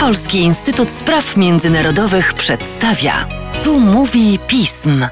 Polski 0.00 0.38
Instytut 0.38 0.90
Spraw 0.90 1.36
Międzynarodowych 1.36 2.34
przedstawia. 2.34 3.28
Tu 3.62 3.80
mówi 3.80 4.38
pism. 4.46 5.06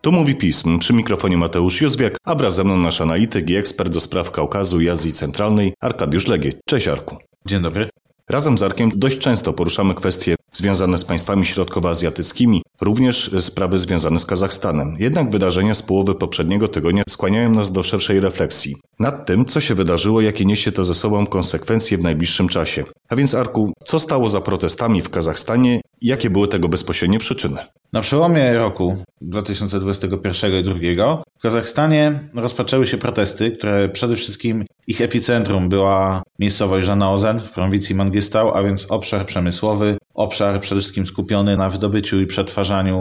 Tu 0.00 0.12
mówi 0.12 0.34
pism. 0.34 0.78
Przy 0.78 0.92
mikrofonie 0.92 1.36
Mateusz 1.36 1.80
Józwiak, 1.80 2.16
a 2.24 2.34
wraz 2.34 2.54
ze 2.54 2.64
mną 2.64 2.76
nasz 2.76 3.00
analityk 3.00 3.50
i 3.50 3.56
ekspert 3.56 3.92
do 3.92 4.00
spraw 4.00 4.30
Kaukazu 4.30 4.80
i 4.80 4.88
Azji 4.88 5.12
Centralnej 5.12 5.74
Arkadiusz 5.80 6.26
Legie. 6.26 6.52
Cześć 6.66 6.88
Arku. 6.88 7.16
Dzień 7.46 7.62
dobry. 7.62 7.88
Razem 8.30 8.58
z 8.58 8.62
Arkiem 8.62 8.90
dość 8.94 9.18
często 9.18 9.52
poruszamy 9.52 9.94
kwestie 9.94 10.34
związane 10.54 10.98
z 10.98 11.04
państwami 11.04 11.46
środkowoazjatyckimi, 11.46 12.62
również 12.80 13.30
sprawy 13.38 13.78
związane 13.78 14.18
z 14.18 14.26
Kazachstanem. 14.26 14.96
Jednak 14.98 15.30
wydarzenia 15.30 15.74
z 15.74 15.82
połowy 15.82 16.14
poprzedniego 16.14 16.68
tygodnia 16.68 17.02
skłaniają 17.08 17.50
nas 17.50 17.72
do 17.72 17.82
szerszej 17.82 18.20
refleksji 18.20 18.76
nad 19.00 19.26
tym, 19.26 19.44
co 19.44 19.60
się 19.60 19.74
wydarzyło, 19.74 20.20
jakie 20.20 20.44
niesie 20.44 20.72
to 20.72 20.84
ze 20.84 20.94
sobą 20.94 21.26
konsekwencje 21.26 21.98
w 21.98 22.02
najbliższym 22.02 22.48
czasie. 22.48 22.84
A 23.08 23.16
więc 23.16 23.34
Arku, 23.34 23.72
co 23.84 24.00
stało 24.00 24.28
za 24.28 24.40
protestami 24.40 25.02
w 25.02 25.10
Kazachstanie 25.10 25.80
jakie 26.02 26.30
były 26.30 26.48
tego 26.48 26.68
bezpośrednie 26.68 27.18
przyczyny? 27.18 27.56
Na 27.92 28.00
przełomie 28.00 28.54
roku 28.54 28.96
2021 29.20 30.52
i 30.52 30.58
2022 30.58 31.22
w 31.38 31.42
Kazachstanie 31.42 32.20
rozpoczęły 32.34 32.86
się 32.86 32.98
protesty, 32.98 33.50
które 33.50 33.88
przede 33.88 34.16
wszystkim 34.16 34.64
ich 34.86 35.00
epicentrum 35.00 35.68
była 35.68 36.22
miejscowość 36.38 36.86
Żanaozen 36.86 37.40
w 37.40 37.50
prowincji 37.50 37.94
Mangistau, 37.94 38.50
a 38.54 38.62
więc 38.62 38.90
obszar 38.90 39.26
przemysłowy, 39.26 39.98
obszar 40.14 40.60
przede 40.60 40.80
wszystkim 40.80 41.06
skupiony 41.06 41.56
na 41.56 41.70
wydobyciu 41.70 42.20
i 42.20 42.26
przetwarzaniu 42.26 42.98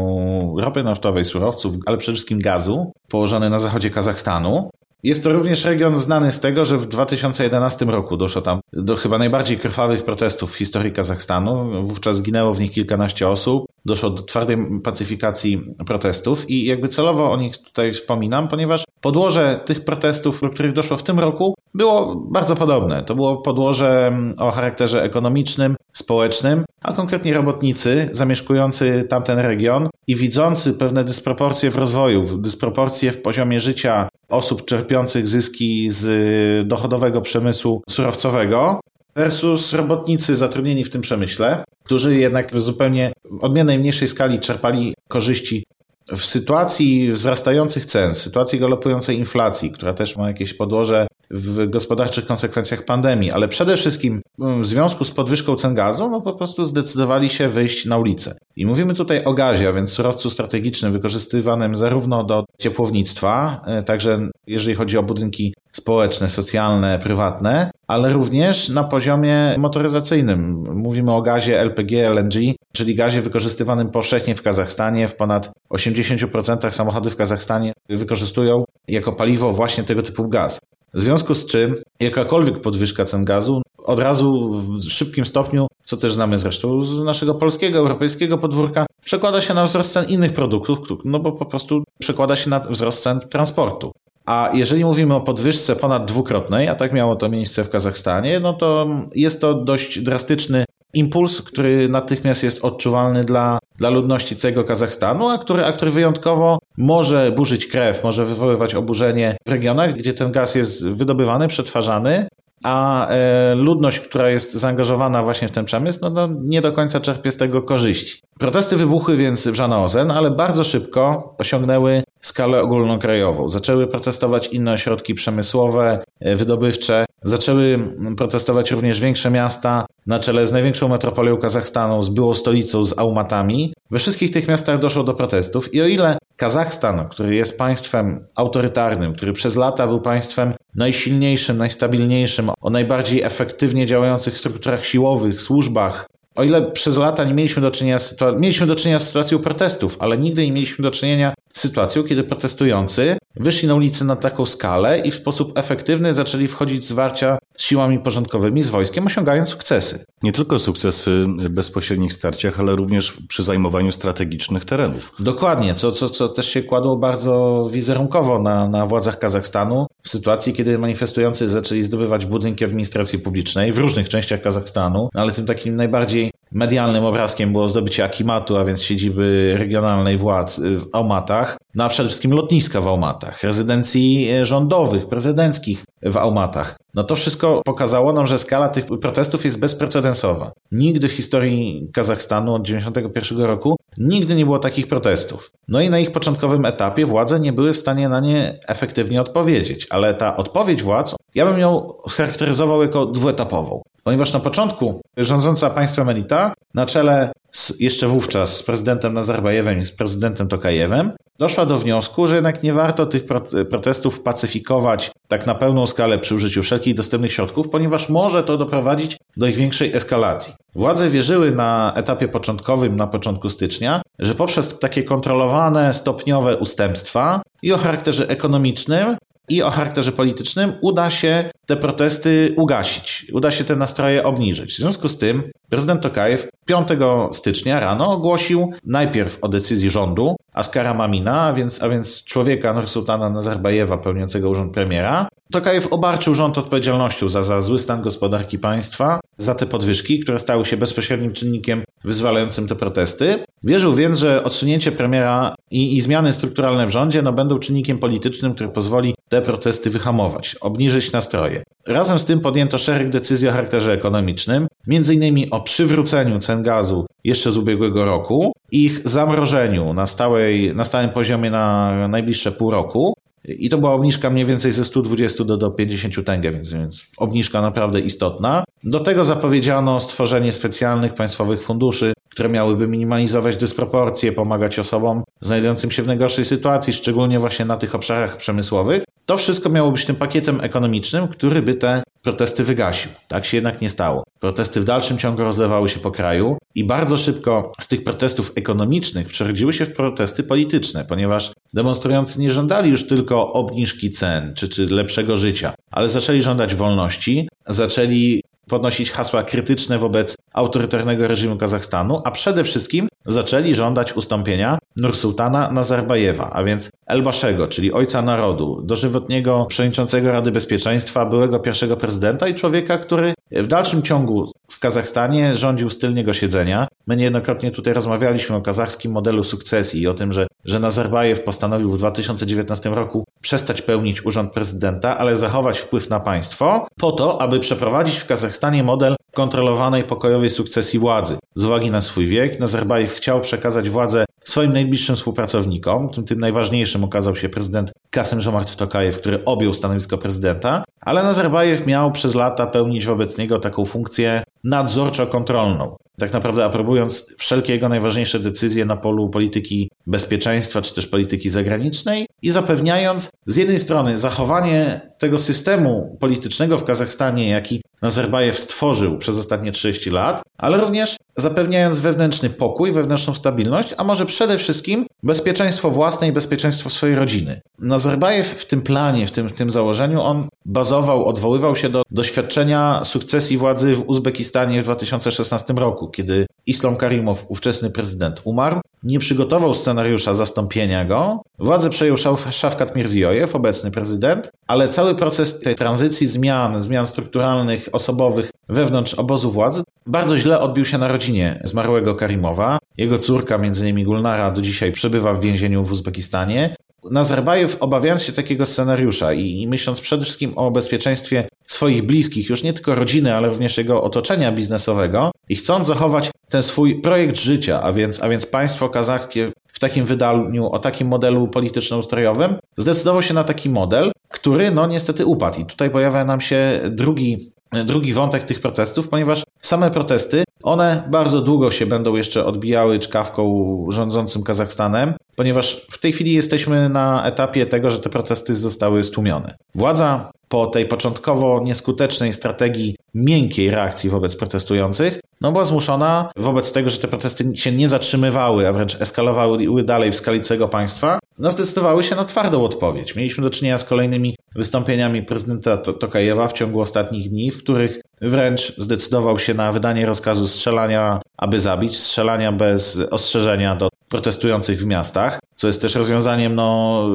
ropy 0.59 0.84
naftowej, 0.84 1.26
surowców, 1.26 1.76
ale 1.86 1.98
przede 1.98 2.16
wszystkim 2.16 2.39
gazu, 2.39 2.91
położony 3.09 3.49
na 3.49 3.59
zachodzie 3.59 3.89
Kazachstanu. 3.89 4.70
Jest 5.03 5.23
to 5.23 5.34
również 5.34 5.66
region 5.66 5.98
znany 5.98 6.31
z 6.31 6.39
tego, 6.39 6.66
że 6.66 6.77
w 6.77 6.86
2011 6.86 7.86
roku 7.86 8.17
doszło 8.17 8.41
tam 8.41 8.59
do 8.73 8.95
chyba 8.95 9.17
najbardziej 9.17 9.58
krwawych 9.58 10.03
protestów 10.03 10.52
w 10.52 10.55
historii 10.55 10.91
Kazachstanu. 10.91 11.84
Wówczas 11.84 12.16
zginęło 12.16 12.53
w 12.53 12.59
nich 12.59 12.72
kilkanaście 12.72 13.27
osób. 13.27 13.66
Doszło 13.86 14.09
do 14.09 14.23
twardej 14.23 14.58
pacyfikacji 14.83 15.61
protestów 15.86 16.50
i 16.50 16.66
jakby 16.66 16.88
celowo 16.88 17.31
o 17.31 17.38
nich 17.38 17.58
tutaj 17.58 17.94
wspominam, 17.94 18.48
ponieważ 18.48 18.83
podłoże 19.02 19.61
tych 19.66 19.83
protestów, 19.83 20.42
do 20.42 20.50
których 20.50 20.73
doszło 20.73 20.98
w 20.98 21.03
tym 21.03 21.20
roku, 21.20 21.55
było 21.73 22.16
bardzo 22.31 22.55
podobne. 22.55 23.03
To 23.03 23.16
było 23.16 23.38
podłoże 23.38 24.17
o 24.38 24.52
charakterze 24.52 25.03
ekonomicznym, 25.03 25.75
społecznym, 25.94 26.66
a 26.81 26.94
konkretnie 26.94 27.33
robotnicy 27.33 28.09
zamieszkujący 28.11 29.05
tamten 29.09 29.39
region 29.39 29.89
i 30.08 30.16
widzący 30.16 30.73
pewne 30.73 31.03
dysproporcje 31.03 31.72
w 31.72 31.75
rozwoju, 31.75 32.38
dysproporcje 32.38 33.11
w 33.11 33.22
poziomie 33.22 33.59
życia 33.59 34.09
osób 34.30 34.66
czerpiących 34.66 35.27
zyski 35.27 35.89
z 35.89 36.67
dochodowego 36.67 37.21
przemysłu 37.21 37.81
surowcowego 37.89 38.80
versus 39.16 39.73
robotnicy 39.73 40.36
zatrudnieni 40.36 40.83
w 40.83 40.89
tym 40.89 41.02
przemyśle, 41.02 41.64
którzy 41.83 42.16
jednak 42.16 42.52
w 42.52 42.61
zupełnie 42.61 43.14
odmiennej, 43.41 43.80
mniejszej 43.80 44.08
skali 44.08 44.39
czerpali 44.39 44.94
korzyści 45.08 45.64
w 46.07 46.25
sytuacji 46.25 47.11
wzrastających 47.11 47.85
cen, 47.85 48.13
w 48.13 48.17
sytuacji 48.17 48.59
galopującej 48.59 49.17
inflacji, 49.17 49.71
która 49.71 49.93
też 49.93 50.17
ma 50.17 50.27
jakieś 50.27 50.53
podłoże 50.53 51.07
w 51.31 51.69
gospodarczych 51.69 52.25
konsekwencjach 52.25 52.85
pandemii, 52.85 53.31
ale 53.31 53.47
przede 53.47 53.77
wszystkim 53.77 54.21
w 54.39 54.65
związku 54.65 55.03
z 55.03 55.11
podwyżką 55.11 55.55
cen 55.55 55.73
gazu, 55.73 56.09
no 56.09 56.21
po 56.21 56.33
prostu 56.33 56.65
zdecydowali 56.65 57.29
się 57.29 57.49
wyjść 57.49 57.85
na 57.85 57.97
ulicę. 57.97 58.35
I 58.55 58.65
mówimy 58.65 58.93
tutaj 58.93 59.23
o 59.23 59.33
gazie, 59.33 59.69
a 59.69 59.73
więc 59.73 59.91
surowcu 59.91 60.29
strategicznym 60.29 60.93
wykorzystywanym 60.93 61.75
zarówno 61.75 62.23
do 62.23 62.45
ciepłownictwa, 62.59 63.61
e, 63.65 63.83
także 63.83 64.29
jeżeli 64.47 64.75
chodzi 64.75 64.97
o 64.97 65.03
budynki 65.03 65.53
społeczne, 65.75 66.29
socjalne, 66.29 66.99
prywatne, 66.99 67.71
ale 67.88 68.13
również 68.13 68.69
na 68.69 68.83
poziomie 68.83 69.55
motoryzacyjnym. 69.57 70.63
Mówimy 70.73 71.13
o 71.13 71.21
gazie 71.21 71.59
LPG, 71.59 72.09
LNG, 72.09 72.55
czyli 72.73 72.95
gazie 72.95 73.21
wykorzystywanym 73.21 73.89
powszechnie 73.89 74.35
w 74.35 74.41
Kazachstanie. 74.41 75.07
W 75.07 75.15
ponad 75.15 75.52
80% 75.73 76.71
samochody 76.71 77.09
w 77.09 77.15
Kazachstanie 77.15 77.73
wykorzystują 77.89 78.64
jako 78.87 79.14
paliwo 79.14 79.52
właśnie 79.52 79.83
tego 79.83 80.02
typu 80.02 80.30
gaz. 80.30 80.59
W 80.93 81.02
związku 81.02 81.36
z 81.36 81.45
czym 81.45 81.75
jakakolwiek 81.99 82.61
podwyżka 82.61 83.05
cen 83.05 83.23
gazu 83.23 83.61
od 83.83 83.99
razu 83.99 84.52
w 84.52 84.92
szybkim 84.92 85.25
stopniu, 85.25 85.67
co 85.83 85.98
też 85.98 86.14
znamy 86.14 86.37
zresztą 86.37 86.81
z 86.81 87.03
naszego 87.03 87.36
polskiego, 87.36 87.80
europejskiego 87.80 88.37
podwórka, 88.37 88.86
przekłada 89.05 89.42
się 89.42 89.53
na 89.53 89.64
wzrost 89.65 89.93
cen 89.93 90.05
innych 90.05 90.33
produktów, 90.33 90.99
no 91.05 91.19
bo 91.19 91.31
po 91.31 91.45
prostu 91.45 91.83
przekłada 91.99 92.36
się 92.36 92.49
na 92.49 92.59
wzrost 92.59 93.03
cen 93.03 93.19
transportu. 93.19 93.92
A 94.26 94.50
jeżeli 94.54 94.86
mówimy 94.86 95.16
o 95.16 95.22
podwyżce 95.22 95.76
ponad 95.76 96.06
dwukrotnej, 96.06 96.67
a 96.67 96.76
tak 96.76 96.94
miało 96.94 97.16
to 97.16 97.30
miejsce 97.30 97.64
w 97.64 97.70
Kazachstanie, 97.70 98.39
no 98.39 98.54
to 98.54 98.88
jest 99.16 99.42
to 99.42 99.54
dość 99.54 100.00
drastyczny 100.00 100.66
impuls, 100.94 101.42
który 101.42 101.89
natychmiast 101.89 102.44
jest 102.44 102.66
odczuwalny 102.66 103.23
dla, 103.23 103.60
dla 103.78 103.89
ludności 103.89 104.36
całego 104.36 104.64
Kazachstanu, 104.64 105.30
a 105.30 105.38
który, 105.38 105.66
a 105.66 105.72
który 105.72 105.92
wyjątkowo 105.92 106.60
może 106.78 107.32
burzyć 107.32 107.67
krew, 107.67 108.04
może 108.04 108.26
wywoływać 108.26 108.76
oburzenie 108.76 109.38
w 109.48 109.50
regionach, 109.50 109.94
gdzie 109.94 110.14
ten 110.14 110.32
gaz 110.32 110.55
jest 110.55 110.88
wydobywany, 110.88 111.48
przetwarzany, 111.48 112.28
a 112.64 113.08
e, 113.08 113.55
ludność, 113.55 114.00
która 114.00 114.30
jest 114.30 114.54
zaangażowana 114.54 115.23
właśnie 115.23 115.48
w 115.48 115.52
ten 115.52 115.66
przemysł, 115.66 116.00
no, 116.02 116.10
no, 116.10 116.30
nie 116.42 116.61
do 116.61 116.72
końca 116.72 117.00
czerpie 117.00 117.32
z 117.32 117.38
tego 117.38 117.61
korzyści. 117.61 118.22
Protesty 118.40 118.78
wybuchły 118.78 119.17
więc 119.17 119.48
w 119.48 119.55
Żanaozen, 119.55 120.11
ale 120.11 120.32
bardzo 120.32 120.64
szybko 120.64 121.36
osiągnęły 121.38 122.04
skalę 122.23 122.61
ogólnokrajową. 122.61 123.48
Zaczęły 123.48 123.88
protestować 123.88 124.48
inne 124.48 124.73
ośrodki 124.73 125.14
przemysłowe, 125.14 126.00
e, 126.20 126.36
wydobywcze, 126.36 127.06
zaczęły 127.23 127.80
protestować 128.18 128.72
również 128.72 129.00
większe 129.00 129.31
miasta 129.31 129.86
na 130.07 130.19
czele 130.19 130.48
z 130.48 130.51
największą 130.51 130.88
metropolią 130.88 131.38
Kazachstanu, 131.38 132.04
z 132.04 132.10
byłą 132.10 132.34
stolicą, 132.34 132.84
z 132.84 133.00
Aumatami. 133.00 133.74
We 133.92 134.00
wszystkich 134.00 134.31
tych 134.31 134.48
miastach 134.48 134.80
doszło 134.80 135.04
do 135.04 135.13
protestów 135.13 135.74
i 135.74 135.81
o 135.81 135.88
ile 135.88 136.18
Kazachstan, 136.38 137.07
który 137.10 137.36
jest 137.36 137.57
państwem 137.57 138.28
autorytarnym, 138.36 139.13
który 139.13 139.34
przez 139.34 139.56
lata 139.56 139.88
był 139.88 140.01
państwem 140.01 140.54
najsilniejszym, 140.75 141.57
najstabilniejszym, 141.57 142.50
o 142.62 142.69
najbardziej 142.69 143.22
efektywnie 143.22 143.86
działających 143.86 144.38
strukturach 144.38 144.86
siłowych, 144.86 145.42
służbach, 145.42 146.07
o 146.36 146.44
ile 146.44 146.72
przez 146.72 146.98
lata 146.98 147.24
nie 147.24 147.34
mieliśmy 147.34 147.62
do 147.62 147.72
czynienia 147.72 148.00
z, 148.00 148.16
mieliśmy 148.40 148.68
do 148.68 148.75
czynienia 148.75 149.00
z 149.00 149.07
sytuacją 149.07 149.40
protestów, 149.40 149.98
ale 150.00 150.18
nigdy 150.18 150.45
nie 150.45 150.51
mieliśmy 150.51 150.84
do 150.84 150.92
czynienia 150.92 151.34
sytuacją, 151.53 152.03
kiedy 152.03 152.24
protestujący 152.24 153.18
wyszli 153.36 153.68
na 153.68 153.75
ulicę 153.75 154.06
na 154.06 154.15
taką 154.15 154.45
skalę 154.45 155.00
i 155.00 155.12
w 155.12 155.15
sposób 155.15 155.57
efektywny 155.57 156.13
zaczęli 156.13 156.47
wchodzić 156.47 156.81
w 156.81 156.88
zwarcia 156.88 157.38
z 157.57 157.63
siłami 157.63 158.00
porządkowymi, 158.00 158.63
z 158.63 158.69
wojskiem, 158.69 159.06
osiągając 159.06 159.50
sukcesy. 159.50 160.06
Nie 160.24 160.31
tylko 160.31 160.59
sukcesy 160.59 161.25
w 161.39 161.50
bezpośrednich 161.50 162.13
starciach, 162.13 162.59
ale 162.59 162.75
również 162.75 163.18
przy 163.27 163.44
zajmowaniu 163.44 163.92
strategicznych 163.92 164.65
terenów. 164.65 165.12
Dokładnie, 165.19 165.74
co, 165.74 165.92
co, 165.92 166.09
co 166.09 166.30
też 166.30 166.50
się 166.50 166.63
kładło 166.63 166.97
bardzo 166.97 167.65
wizerunkowo 167.71 168.42
na, 168.42 168.69
na 168.69 168.86
władzach 168.86 169.19
Kazachstanu, 169.19 169.86
w 170.03 170.09
sytuacji, 170.09 170.53
kiedy 170.53 170.77
manifestujący 170.77 171.50
zaczęli 171.50 171.83
zdobywać 171.83 172.25
budynki 172.25 172.65
administracji 172.65 173.19
publicznej 173.19 173.74
w 173.74 173.77
różnych 173.77 174.09
częściach 174.09 174.42
Kazachstanu, 174.42 175.09
ale 175.13 175.31
tym 175.31 175.45
takim 175.45 175.75
najbardziej 175.75 176.31
medialnym 176.53 177.06
obrazkiem 177.06 177.51
było 177.51 177.68
zdobycie 177.68 178.03
Akimatu, 178.03 178.57
a 178.57 178.65
więc 178.65 178.83
siedziby 178.83 179.56
regionalnej 179.57 180.18
władz 180.18 180.59
w 180.59 180.95
Almatach, 180.95 181.57
no 181.75 181.89
przede 181.89 182.09
wszystkim 182.09 182.31
lotniska 182.31 182.81
w 182.81 182.88
Almatach, 182.88 183.44
rezydencji 183.44 184.30
rządowych, 184.41 185.07
prezydenckich 185.07 185.83
w 186.03 186.18
Almatach. 186.18 186.77
No 186.94 187.03
to 187.03 187.15
wszystko 187.15 187.62
pokazało 187.65 188.13
nam, 188.13 188.27
że 188.27 188.39
skala 188.39 188.69
tych 188.69 188.86
protestów 189.01 189.45
jest 189.45 189.59
bezprecedensowa. 189.59 190.51
Nigdy 190.71 191.07
w 191.07 191.12
historii 191.12 191.89
Kazachstanu 191.94 192.53
od 192.53 192.63
1991 192.63 193.45
roku 193.45 193.75
nigdy 193.97 194.36
nie 194.36 194.45
było 194.45 194.59
takich 194.59 194.88
protestów. 194.88 195.51
No 195.68 195.81
i 195.81 195.89
na 195.89 196.00
ich 196.00 196.12
początkowym 196.12 196.65
etapie 196.65 197.06
władze 197.06 197.39
nie 197.39 197.53
były 197.53 197.74
w 197.74 197.77
stanie 197.77 198.09
na 198.09 198.19
nie 198.19 198.59
efektywnie 198.68 199.21
odpowiedzieć, 199.21 199.88
ale 199.89 200.13
ta 200.13 200.36
odpowiedź 200.36 200.83
władz, 200.83 201.15
ja 201.36 201.45
bym 201.45 201.59
ją 201.59 201.88
charakteryzował 202.09 202.81
jako 202.81 203.06
dwuetapową. 203.06 203.81
Ponieważ 204.03 204.33
na 204.33 204.39
początku 204.39 205.01
rządząca 205.18 205.69
państwem 205.69 206.10
elita, 206.10 206.54
na 206.74 206.86
czele 206.86 207.31
z, 207.51 207.80
jeszcze 207.80 208.07
wówczas 208.07 208.57
z 208.57 208.63
prezydentem 208.63 209.13
Nazarbajewem 209.13 209.80
i 209.80 209.86
z 209.86 209.92
prezydentem 209.92 210.48
Tokajewem, 210.48 211.12
doszła 211.39 211.66
do 211.66 211.78
wniosku, 211.78 212.28
że 212.28 212.36
jednak 212.36 212.63
nie 212.63 212.74
warto 212.74 213.06
tych 213.06 213.25
protestów 213.69 214.22
pacyfikować 214.22 215.12
tak 215.28 215.48
na 215.48 215.56
pełną 215.56 215.88
skalę 215.88 216.19
przy 216.19 216.36
użyciu 216.36 216.63
wszelkich 216.63 216.95
dostępnych 216.95 217.33
środków, 217.33 217.69
ponieważ 217.69 218.10
może 218.10 218.44
to 218.44 218.57
doprowadzić 218.57 219.18
do 219.38 219.48
ich 219.48 219.56
większej 219.56 219.94
eskalacji. 219.95 220.54
Władze 220.75 221.10
wierzyły 221.10 221.51
na 221.51 221.94
etapie 221.95 222.28
początkowym, 222.28 222.95
na 222.95 223.07
początku 223.07 223.50
stycznia, 223.50 224.01
że 224.19 224.36
poprzez 224.36 224.80
takie 224.80 225.04
kontrolowane, 225.04 225.94
stopniowe 225.94 226.57
ustępstwa 226.57 227.42
i 227.62 227.74
o 227.74 227.78
charakterze 227.78 228.30
ekonomicznym 228.30 229.18
i 229.50 229.63
o 229.63 229.69
charakterze 229.69 230.12
politycznym 230.12 230.74
uda 230.81 231.10
się 231.10 231.50
te 231.66 231.78
protesty 231.78 232.54
ugasić, 232.57 233.25
uda 233.34 233.51
się 233.51 233.63
te 233.63 233.75
nastroje 233.75 234.24
obniżyć. 234.24 234.74
W 234.74 234.78
związku 234.78 235.10
z 235.10 235.18
tym 235.18 235.44
prezydent 235.69 236.01
Tokajew 236.01 236.48
5 236.66 236.88
stycznia 237.31 237.80
rano 237.80 238.12
ogłosił 238.12 238.74
najpierw 238.86 239.38
o 239.42 239.48
decyzji 239.48 239.90
rządu 239.90 240.36
Askara 240.54 240.94
Mamina, 240.94 241.42
a 241.42 241.54
więc, 241.54 241.84
a 241.84 241.90
więc 241.90 242.24
człowieka 242.24 242.74
Nursultana 242.74 243.30
Nazarbajewa 243.30 243.98
pełniącego 243.98 244.50
urząd 244.50 244.74
premiera. 244.74 245.28
Tokajew 245.51 245.94
obarczył 245.94 246.36
rząd 246.36 246.57
odpowiedzialnością 246.57 247.30
za, 247.30 247.44
za 247.44 247.62
zły 247.62 247.80
stan 247.80 248.01
gospodarki 248.01 248.60
państwa, 248.60 249.19
za 249.38 249.56
te 249.56 249.66
podwyżki, 249.66 250.19
które 250.19 250.40
stały 250.40 250.66
się 250.66 250.78
bezpośrednim 250.78 251.34
czynnikiem 251.34 251.84
wyzwalającym 252.04 252.68
te 252.68 252.75
protesty. 252.75 253.44
Wierzył 253.63 253.94
więc, 253.94 254.19
że 254.19 254.44
odsunięcie 254.44 254.92
premiera 254.92 255.56
i, 255.72 255.98
i 255.98 256.01
zmiany 256.01 256.34
strukturalne 256.34 256.88
w 256.88 256.90
rządzie 256.92 257.22
no, 257.22 257.34
będą 257.34 257.60
czynnikiem 257.60 257.98
politycznym, 257.98 258.54
który 258.54 258.69
pozwoli 258.69 259.16
te 259.33 259.41
protesty 259.41 259.89
wyhamować, 259.89 260.56
obniżyć 260.62 261.12
nastroje. 261.12 261.63
Razem 261.88 262.19
z 262.19 262.25
tym 262.25 262.39
podjęto 262.39 262.77
szereg 262.77 263.09
decyzji 263.09 263.47
o 263.47 263.51
charakterze 263.51 263.94
ekonomicznym, 263.94 264.68
m.in. 264.88 265.45
o 265.51 265.62
przywróceniu 265.62 266.39
cen 266.39 266.63
gazu 266.63 267.06
jeszcze 267.24 267.51
z 267.51 267.57
ubiegłego 267.57 268.06
roku, 268.06 268.51
ich 268.71 269.07
zamrożeniu 269.07 269.94
na, 269.94 270.07
stałej, 270.07 270.75
na 270.75 270.83
stałym 270.83 271.09
poziomie 271.09 271.50
na 271.51 272.07
najbliższe 272.07 272.51
pół 272.51 272.71
roku. 272.71 273.13
I 273.48 273.69
to 273.69 273.78
była 273.78 273.94
obniżka 273.94 274.30
mniej 274.30 274.45
więcej 274.45 274.72
ze 274.72 274.86
120 274.86 275.44
do, 275.44 275.57
do 275.57 275.72
50 275.72 276.25
tenge, 276.25 276.51
więc, 276.51 276.74
więc 276.74 277.06
obniżka 277.18 277.62
naprawdę 277.62 278.00
istotna. 278.00 278.63
Do 278.84 279.00
tego 279.00 279.24
zapowiedziano 279.24 280.00
stworzenie 280.00 280.51
specjalnych 280.51 281.13
państwowych 281.13 281.62
funduszy, 281.62 282.13
które 282.30 282.50
miałyby 282.50 282.88
minimalizować 282.88 283.57
dysproporcje, 283.57 284.31
pomagać 284.31 284.80
osobom 284.80 285.24
znajdującym 285.42 285.92
się 285.92 286.04
w 286.04 286.07
najgorszej 286.07 286.45
sytuacji, 286.45 286.94
szczególnie 286.94 287.40
właśnie 287.40 287.66
na 287.66 287.78
tych 287.78 287.95
obszarach 287.95 288.38
przemysłowych. 288.38 289.04
To 289.25 289.38
wszystko 289.38 289.69
miało 289.69 289.92
być 289.92 290.06
tym 290.06 290.16
pakietem 290.16 290.62
ekonomicznym, 290.62 291.28
który 291.28 291.62
by 291.62 291.74
te 291.74 292.04
protesty 292.24 292.64
wygasił. 292.64 293.12
Tak 293.28 293.46
się 293.46 293.58
jednak 293.58 293.81
nie 293.81 293.90
stało. 293.90 294.24
Protesty 294.40 294.81
w 294.81 294.84
dalszym 294.84 295.18
ciągu 295.18 295.44
rozlewały 295.44 295.90
się 295.90 296.00
po 296.00 296.12
kraju 296.12 296.58
i 296.75 296.84
bardzo 296.84 297.18
szybko 297.18 297.72
z 297.81 297.88
tych 297.88 298.04
protestów 298.04 298.52
ekonomicznych 298.56 299.28
przerodziły 299.28 299.74
się 299.74 299.86
w 299.86 299.94
protesty 299.94 300.44
polityczne, 300.44 301.06
ponieważ 301.06 301.52
demonstrujący 301.74 302.42
nie 302.42 302.52
żądali 302.52 302.90
już 302.90 303.08
tylko 303.08 303.54
obniżki 303.54 304.12
cen 304.12 304.54
czy, 304.56 304.70
czy 304.70 304.86
lepszego 304.86 305.38
życia, 305.38 305.74
ale 305.92 306.10
zaczęli 306.10 306.42
żądać 306.42 306.75
wolności, 306.75 307.50
zaczęli 307.68 308.42
podnosić 308.68 309.12
hasła 309.12 309.44
krytyczne 309.44 310.00
wobec 310.00 310.36
autorytarnego 310.54 311.28
reżimu 311.28 311.58
Kazachstanu, 311.58 312.22
a 312.26 312.31
przede 312.31 312.64
wszystkim 312.64 313.08
zaczęli 313.25 313.75
żądać 313.75 314.14
ustąpienia 314.14 314.78
Nursultana 314.98 315.72
Nazarbajewa, 315.72 316.50
a 316.54 316.64
więc 316.64 316.90
Elbaszego, 317.06 317.68
czyli 317.68 317.94
ojca 317.94 318.22
narodu, 318.22 318.81
dożywotniego 318.84 319.66
przewodniczącego 319.66 320.31
Rady 320.31 320.52
Bezpieczeństwa, 320.52 321.25
byłego 321.25 321.60
pierwszego 321.60 321.98
prezydenta 321.98 322.48
i 322.48 322.56
człowieka, 322.56 322.98
który 322.98 323.34
w 323.52 323.68
dalszym 323.68 324.02
ciągu 324.02 324.52
w 324.70 324.80
Kazachstanie 324.80 325.56
rządził 325.56 325.90
z 325.90 325.98
tylnego 325.98 326.34
siedzenia. 326.34 326.88
My 327.08 327.16
niejednokrotnie 327.16 327.72
tutaj 327.72 327.94
rozmawialiśmy 327.94 328.56
o 328.56 328.62
kazachskim 328.62 329.12
modelu 329.12 329.44
sukcesji 329.44 330.02
i 330.02 330.08
o 330.08 330.14
tym, 330.14 330.34
że, 330.34 330.48
że 330.66 330.80
Nazarbajew 330.80 331.44
postanowił 331.44 331.92
w 331.92 331.98
2019 331.98 332.90
roku 332.90 333.26
przestać 333.42 333.81
pełnić 333.81 334.26
urząd 334.26 334.54
prezydenta, 334.54 335.18
ale 335.18 335.36
zachować 335.36 335.80
wpływ 335.80 336.10
na 336.10 336.19
państwo, 336.19 336.88
po 336.98 337.12
to, 337.12 337.42
aby 337.42 337.60
przeprowadzić 337.60 338.19
w 338.19 338.26
Kazachstanie 338.26 338.84
model 338.84 339.16
kontrolowanej 339.33 340.03
pokojowej 340.03 340.50
sukcesji 340.50 341.00
władzy. 341.00 341.38
Z 341.56 341.63
uwagi 341.63 341.91
na 341.91 342.01
swój 342.01 342.27
wiek, 342.27 342.59
Nazarbajew 342.59 343.13
chciał 343.13 343.41
przekazać 343.41 343.89
władzę 343.89 344.25
swoim 344.44 344.74
najbliższym 344.74 345.15
współpracownikom. 345.15 346.09
Tym, 346.09 346.25
tym 346.25 346.39
najważniejszym 346.39 347.03
okazał 347.03 347.35
się 347.35 347.50
prezydent 347.50 347.94
Kasem 348.09 348.41
Żomart 348.41 348.75
Tokajew, 348.75 349.18
który 349.18 349.45
objął 349.45 349.74
stanowisko 349.74 350.18
prezydenta, 350.18 350.83
ale 351.01 351.24
Nazarbajew 351.24 351.88
miał 351.88 352.12
przez 352.12 352.35
lata 352.35 352.68
pełnić 352.68 353.06
wobec 353.06 353.38
niego 353.38 353.59
taką 353.59 353.85
funkcję 353.85 354.44
nadzorczo-kontrolną. 354.63 355.95
Tak 356.19 356.33
naprawdę 356.33 356.65
aprobując 356.65 357.33
wszelkie 357.38 357.74
jego 357.74 357.89
najważniejsze 357.89 358.39
decyzje 358.39 358.86
na 358.86 358.98
polu 358.98 359.30
polityki 359.30 359.92
bezpieczeństwa 360.07 360.81
czy 360.81 360.94
też 360.94 361.07
polityki 361.07 361.50
zagranicznej 361.50 362.27
i 362.42 362.51
zapewniając 362.51 363.30
z 363.45 363.56
jednej 363.56 363.80
strony 363.80 364.18
zachowanie 364.18 365.01
tego 365.18 365.38
systemu 365.38 366.18
politycznego 366.19 366.77
w 366.77 366.83
Kazachstanie, 366.83 367.50
jaki 367.50 367.81
Nazarbajew 368.01 368.60
stworzył 368.60 369.18
przez 369.18 369.38
ostatnie 369.38 369.71
30 369.71 370.10
lat, 370.10 370.42
ale 370.57 370.77
również 370.77 371.18
zapewniając 371.36 372.00
wewnętrzny 372.00 372.50
pokój, 372.50 372.92
wewnętrzną 372.92 373.33
stabilność, 373.33 373.94
a 373.98 374.04
może 374.04 374.25
przede 374.25 374.57
wszystkim 374.57 375.06
bezpieczeństwo 375.24 375.92
własne 375.92 376.27
i 376.27 376.31
bezpieczeństwo 376.31 376.89
swojej 376.89 377.16
rodziny. 377.16 377.62
Nazarbajew 377.80 378.48
w 378.48 378.66
tym 378.66 378.81
planie, 378.81 379.27
w 379.27 379.31
tym, 379.31 379.50
w 379.50 379.54
tym 379.54 379.69
założeniu, 379.69 380.21
on 380.21 380.48
bazował, 380.66 381.25
odwoływał 381.25 381.75
się 381.75 381.89
do 381.89 382.04
doświadczenia 382.12 383.01
sukcesji 383.04 383.57
władzy 383.57 383.95
w 383.95 384.04
Uzbekistanie 384.07 384.53
w 384.54 384.84
2016 384.84 385.74
roku, 385.74 386.08
kiedy 386.08 386.46
Islam 386.66 386.96
Karimow, 386.96 387.46
ówczesny 387.48 387.90
prezydent, 387.90 388.42
umarł, 388.44 388.82
nie 389.04 389.20
przygotował 389.20 389.74
scenariusza 389.74 390.34
zastąpienia 390.34 391.06
go. 391.06 391.42
Władzę 391.60 391.90
przejął 391.90 392.18
Szafkat 392.52 392.96
Mirziojew, 392.96 393.56
obecny 393.56 393.92
prezydent, 393.92 394.52
ale 394.68 394.90
cały 394.90 395.16
proces 395.16 395.60
tej 395.60 395.76
tranzycji 395.76 396.28
zmian, 396.28 396.82
zmian 396.82 397.08
strukturalnych, 397.08 397.90
osobowych 397.92 398.52
wewnątrz 398.70 399.14
obozu 399.14 399.52
władzy 399.52 399.84
bardzo 400.08 400.38
źle 400.38 400.60
odbił 400.60 400.86
się 400.86 400.98
na 400.98 401.08
rodzinie 401.08 401.60
zmarłego 401.64 402.16
Karimowa. 402.16 402.80
Jego 402.98 403.20
córka, 403.20 403.56
m.in. 403.56 404.04
Gulnara, 404.04 404.52
do 404.52 404.62
dzisiaj 404.62 404.92
przebywa 404.92 405.34
w 405.34 405.42
więzieniu 405.42 405.84
w 405.84 405.92
Uzbekistanie. 405.92 406.76
Nazarbajew, 407.12 407.78
obawiając 407.80 408.24
się 408.24 408.34
takiego 408.34 408.66
scenariusza 408.66 409.34
i, 409.34 409.68
myśląc 409.68 410.02
przede 410.02 410.24
wszystkim 410.24 410.54
o 410.56 410.72
bezpieczeństwie 410.72 411.48
swoich 411.68 412.04
bliskich, 412.04 412.50
już 412.50 412.64
nie 412.64 412.74
tylko 412.74 412.96
rodziny, 412.96 413.36
ale 413.36 413.48
również 413.48 413.78
jego 413.78 414.04
otoczenia 414.04 414.52
biznesowego 414.52 415.32
i 415.50 415.56
chcąc 415.56 415.88
zachować 415.88 416.32
ten 416.50 416.64
swój 416.64 417.02
projekt 417.02 417.38
życia, 417.40 417.82
a 417.82 417.94
więc, 417.94 418.24
a 418.24 418.30
więc 418.30 418.46
państwo 418.46 418.90
kazachskie 418.90 419.52
w 419.68 419.80
takim 419.80 420.06
wydaniu, 420.06 420.70
o 420.70 420.80
takim 420.80 421.08
modelu 421.08 421.48
polityczno-ustrojowym, 421.48 422.56
zdecydował 422.78 423.22
się 423.22 423.34
na 423.34 423.44
taki 423.44 423.70
model, 423.70 424.12
który 424.30 424.72
no 424.72 424.88
niestety 424.88 425.26
upadł. 425.26 425.62
I 425.62 425.66
tutaj 425.66 425.90
pojawia 425.90 426.26
nam 426.26 426.42
się 426.42 426.82
drugi, 426.90 427.53
drugi 427.86 428.14
wątek 428.14 428.44
tych 428.44 428.60
protestów, 428.60 429.10
ponieważ 429.10 429.44
same 429.62 429.92
protesty, 429.92 430.44
one 430.64 431.04
bardzo 431.08 431.42
długo 431.42 431.72
się 431.72 431.86
będą 431.86 432.16
jeszcze 432.16 432.46
odbijały 432.46 433.00
czkawką 433.00 433.86
rządzącym 433.90 434.44
Kazachstanem, 434.44 435.14
ponieważ 435.36 435.88
w 435.92 435.98
tej 435.98 436.14
chwili 436.14 436.34
jesteśmy 436.34 436.90
na 436.90 437.25
etapie 437.25 437.66
tego, 437.66 437.90
że 437.90 438.00
te 438.00 438.10
protesty 438.10 438.56
zostały 438.56 439.04
stłumione. 439.04 439.56
Władza 439.75 440.31
po 440.54 440.68
tej 440.68 440.86
początkowo 440.86 441.62
nieskutecznej 441.64 442.34
strategii 442.34 442.96
miękkiej 443.14 443.70
reakcji 443.72 444.10
wobec 444.10 444.36
protestujących, 444.36 445.20
no 445.42 445.52
była 445.52 445.64
zmuszona 445.64 446.32
wobec 446.38 446.72
tego, 446.72 446.90
że 446.90 446.98
te 446.98 447.08
protesty 447.08 447.56
się 447.56 447.72
nie 447.72 447.90
zatrzymywały, 447.90 448.68
a 448.68 448.74
wręcz 448.74 449.02
eskalowały 449.02 449.84
dalej 449.84 450.12
w 450.12 450.16
skali 450.16 450.42
całego 450.42 450.70
państwa, 450.70 451.20
no 451.40 451.52
zdecydowały 451.52 452.04
się 452.04 452.16
na 452.16 452.26
twardą 452.26 452.64
odpowiedź. 452.64 453.16
Mieliśmy 453.16 453.44
do 453.44 453.50
czynienia 453.50 453.78
z 453.78 453.86
kolejnymi 453.86 454.36
wystąpieniami 454.56 455.24
prezydenta 455.24 455.78
Tokajewa 455.78 456.48
w 456.48 456.54
ciągu 456.54 456.82
ostatnich 456.82 457.30
dni, 457.30 457.52
w 457.52 457.64
których 457.64 458.02
wręcz 458.22 458.78
zdecydował 458.78 459.40
się 459.40 459.54
na 459.54 459.72
wydanie 459.72 460.06
rozkazu 460.06 460.48
strzelania, 460.48 461.22
aby 461.38 461.60
zabić, 461.60 461.98
strzelania 461.98 462.52
bez 462.52 463.00
ostrzeżenia 463.12 463.76
do 463.76 463.90
protestujących 464.10 464.81
w 464.81 464.86
miastach, 464.86 465.40
co 465.56 465.68
jest 465.68 465.81
też 465.81 465.95
rozwiązaniem 465.95 466.56
no, 466.56 467.10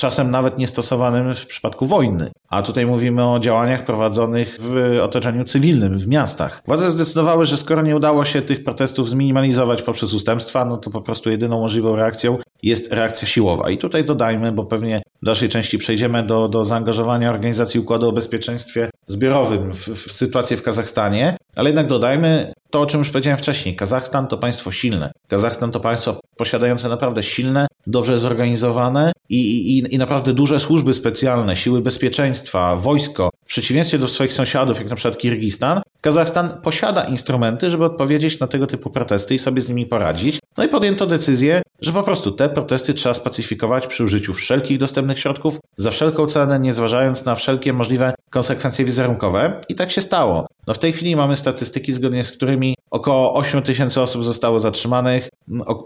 czasem 0.00 0.30
nawet 0.30 0.58
niestosowanym 0.58 1.34
w 1.34 1.46
przypadku 1.46 1.86
wojny. 1.86 2.30
A 2.48 2.62
tutaj 2.62 2.86
mówimy 2.86 3.30
o 3.30 3.38
działaniach 3.38 3.84
prowadzonych 3.84 4.56
w 4.60 5.00
otoczeniu 5.02 5.44
cywilnym, 5.44 5.98
w 5.98 6.08
miastach. 6.08 6.62
Władze 6.66 6.90
zdecydowały, 6.90 7.44
że 7.44 7.56
skoro 7.56 7.82
nie 7.82 7.96
udało 7.96 8.24
się 8.24 8.42
tych 8.42 8.64
protestów 8.64 9.08
zminimalizować 9.08 9.82
poprzez 9.82 10.14
ustępstwa, 10.14 10.64
no 10.64 10.76
to 10.76 10.90
po 10.90 11.00
prostu 11.00 11.30
jedyną 11.30 11.60
możliwą 11.60 11.96
reakcją 11.96 12.38
jest 12.62 12.92
reakcja 12.92 13.28
siłowa. 13.28 13.70
I 13.70 13.78
tutaj 13.78 14.04
dodajmy, 14.04 14.52
bo 14.52 14.64
pewnie 14.64 15.02
w 15.22 15.24
dalszej 15.24 15.48
części 15.48 15.78
przejdziemy 15.78 16.22
do, 16.22 16.48
do 16.48 16.64
zaangażowania 16.64 17.30
Organizacji 17.30 17.80
Układu 17.80 18.08
o 18.08 18.12
Bezpieczeństwie 18.12 18.90
Zbiorowym 19.06 19.74
w, 19.74 19.88
w 19.88 20.12
sytuację 20.12 20.56
w 20.56 20.62
Kazachstanie, 20.62 21.36
ale 21.56 21.68
jednak 21.68 21.86
dodajmy 21.86 22.52
to, 22.70 22.80
o 22.80 22.86
czym 22.86 22.98
już 22.98 23.10
powiedziałem 23.10 23.38
wcześniej. 23.38 23.76
Kazachstan 23.76 24.26
to 24.26 24.36
państwo 24.36 24.72
silne. 24.72 25.12
Kazachstan 25.28 25.70
to 25.70 25.80
państwo 25.80 26.20
posiadające 26.36 26.88
naprawdę 26.88 27.22
silne, 27.22 27.66
dobrze 27.86 28.16
zorganizowane 28.16 29.12
i, 29.28 29.38
i, 29.78 29.94
i 29.94 29.98
naprawdę 29.98 30.32
duże 30.32 30.60
służby 30.60 30.92
specjalne, 30.92 31.56
siły 31.56 31.80
bezpieczeństwa, 31.80 32.76
wojsko. 32.76 33.30
Przeciwieństwie 33.50 33.98
do 33.98 34.08
swoich 34.08 34.32
sąsiadów, 34.32 34.78
jak 34.78 34.90
na 34.90 34.96
przykład 34.96 35.18
Kirgistan, 35.18 35.80
Kazachstan 36.00 36.60
posiada 36.62 37.04
instrumenty, 37.04 37.70
żeby 37.70 37.84
odpowiedzieć 37.84 38.40
na 38.40 38.46
tego 38.46 38.66
typu 38.66 38.90
protesty 38.90 39.34
i 39.34 39.38
sobie 39.38 39.60
z 39.60 39.68
nimi 39.68 39.86
poradzić. 39.86 40.38
No 40.58 40.64
i 40.64 40.68
podjęto 40.68 41.06
decyzję, 41.06 41.62
że 41.80 41.92
po 41.92 42.02
prostu 42.02 42.30
te 42.30 42.48
protesty 42.48 42.94
trzeba 42.94 43.14
spacyfikować 43.14 43.86
przy 43.86 44.04
użyciu 44.04 44.34
wszelkich 44.34 44.78
dostępnych 44.78 45.18
środków, 45.18 45.58
za 45.76 45.90
wszelką 45.90 46.26
cenę, 46.26 46.60
nie 46.60 46.72
zważając 46.72 47.24
na 47.24 47.34
wszelkie 47.34 47.72
możliwe 47.72 48.14
konsekwencje 48.30 48.84
wizerunkowe. 48.84 49.60
I 49.68 49.74
tak 49.74 49.90
się 49.90 50.00
stało. 50.00 50.46
No 50.66 50.74
w 50.74 50.78
tej 50.78 50.92
chwili 50.92 51.16
mamy 51.16 51.36
statystyki, 51.36 51.92
zgodnie 51.92 52.24
z 52.24 52.32
którymi 52.32 52.74
Około 52.90 53.34
8 53.34 53.62
tysięcy 53.62 54.00
osób 54.00 54.24
zostało 54.24 54.58
zatrzymanych, 54.58 55.28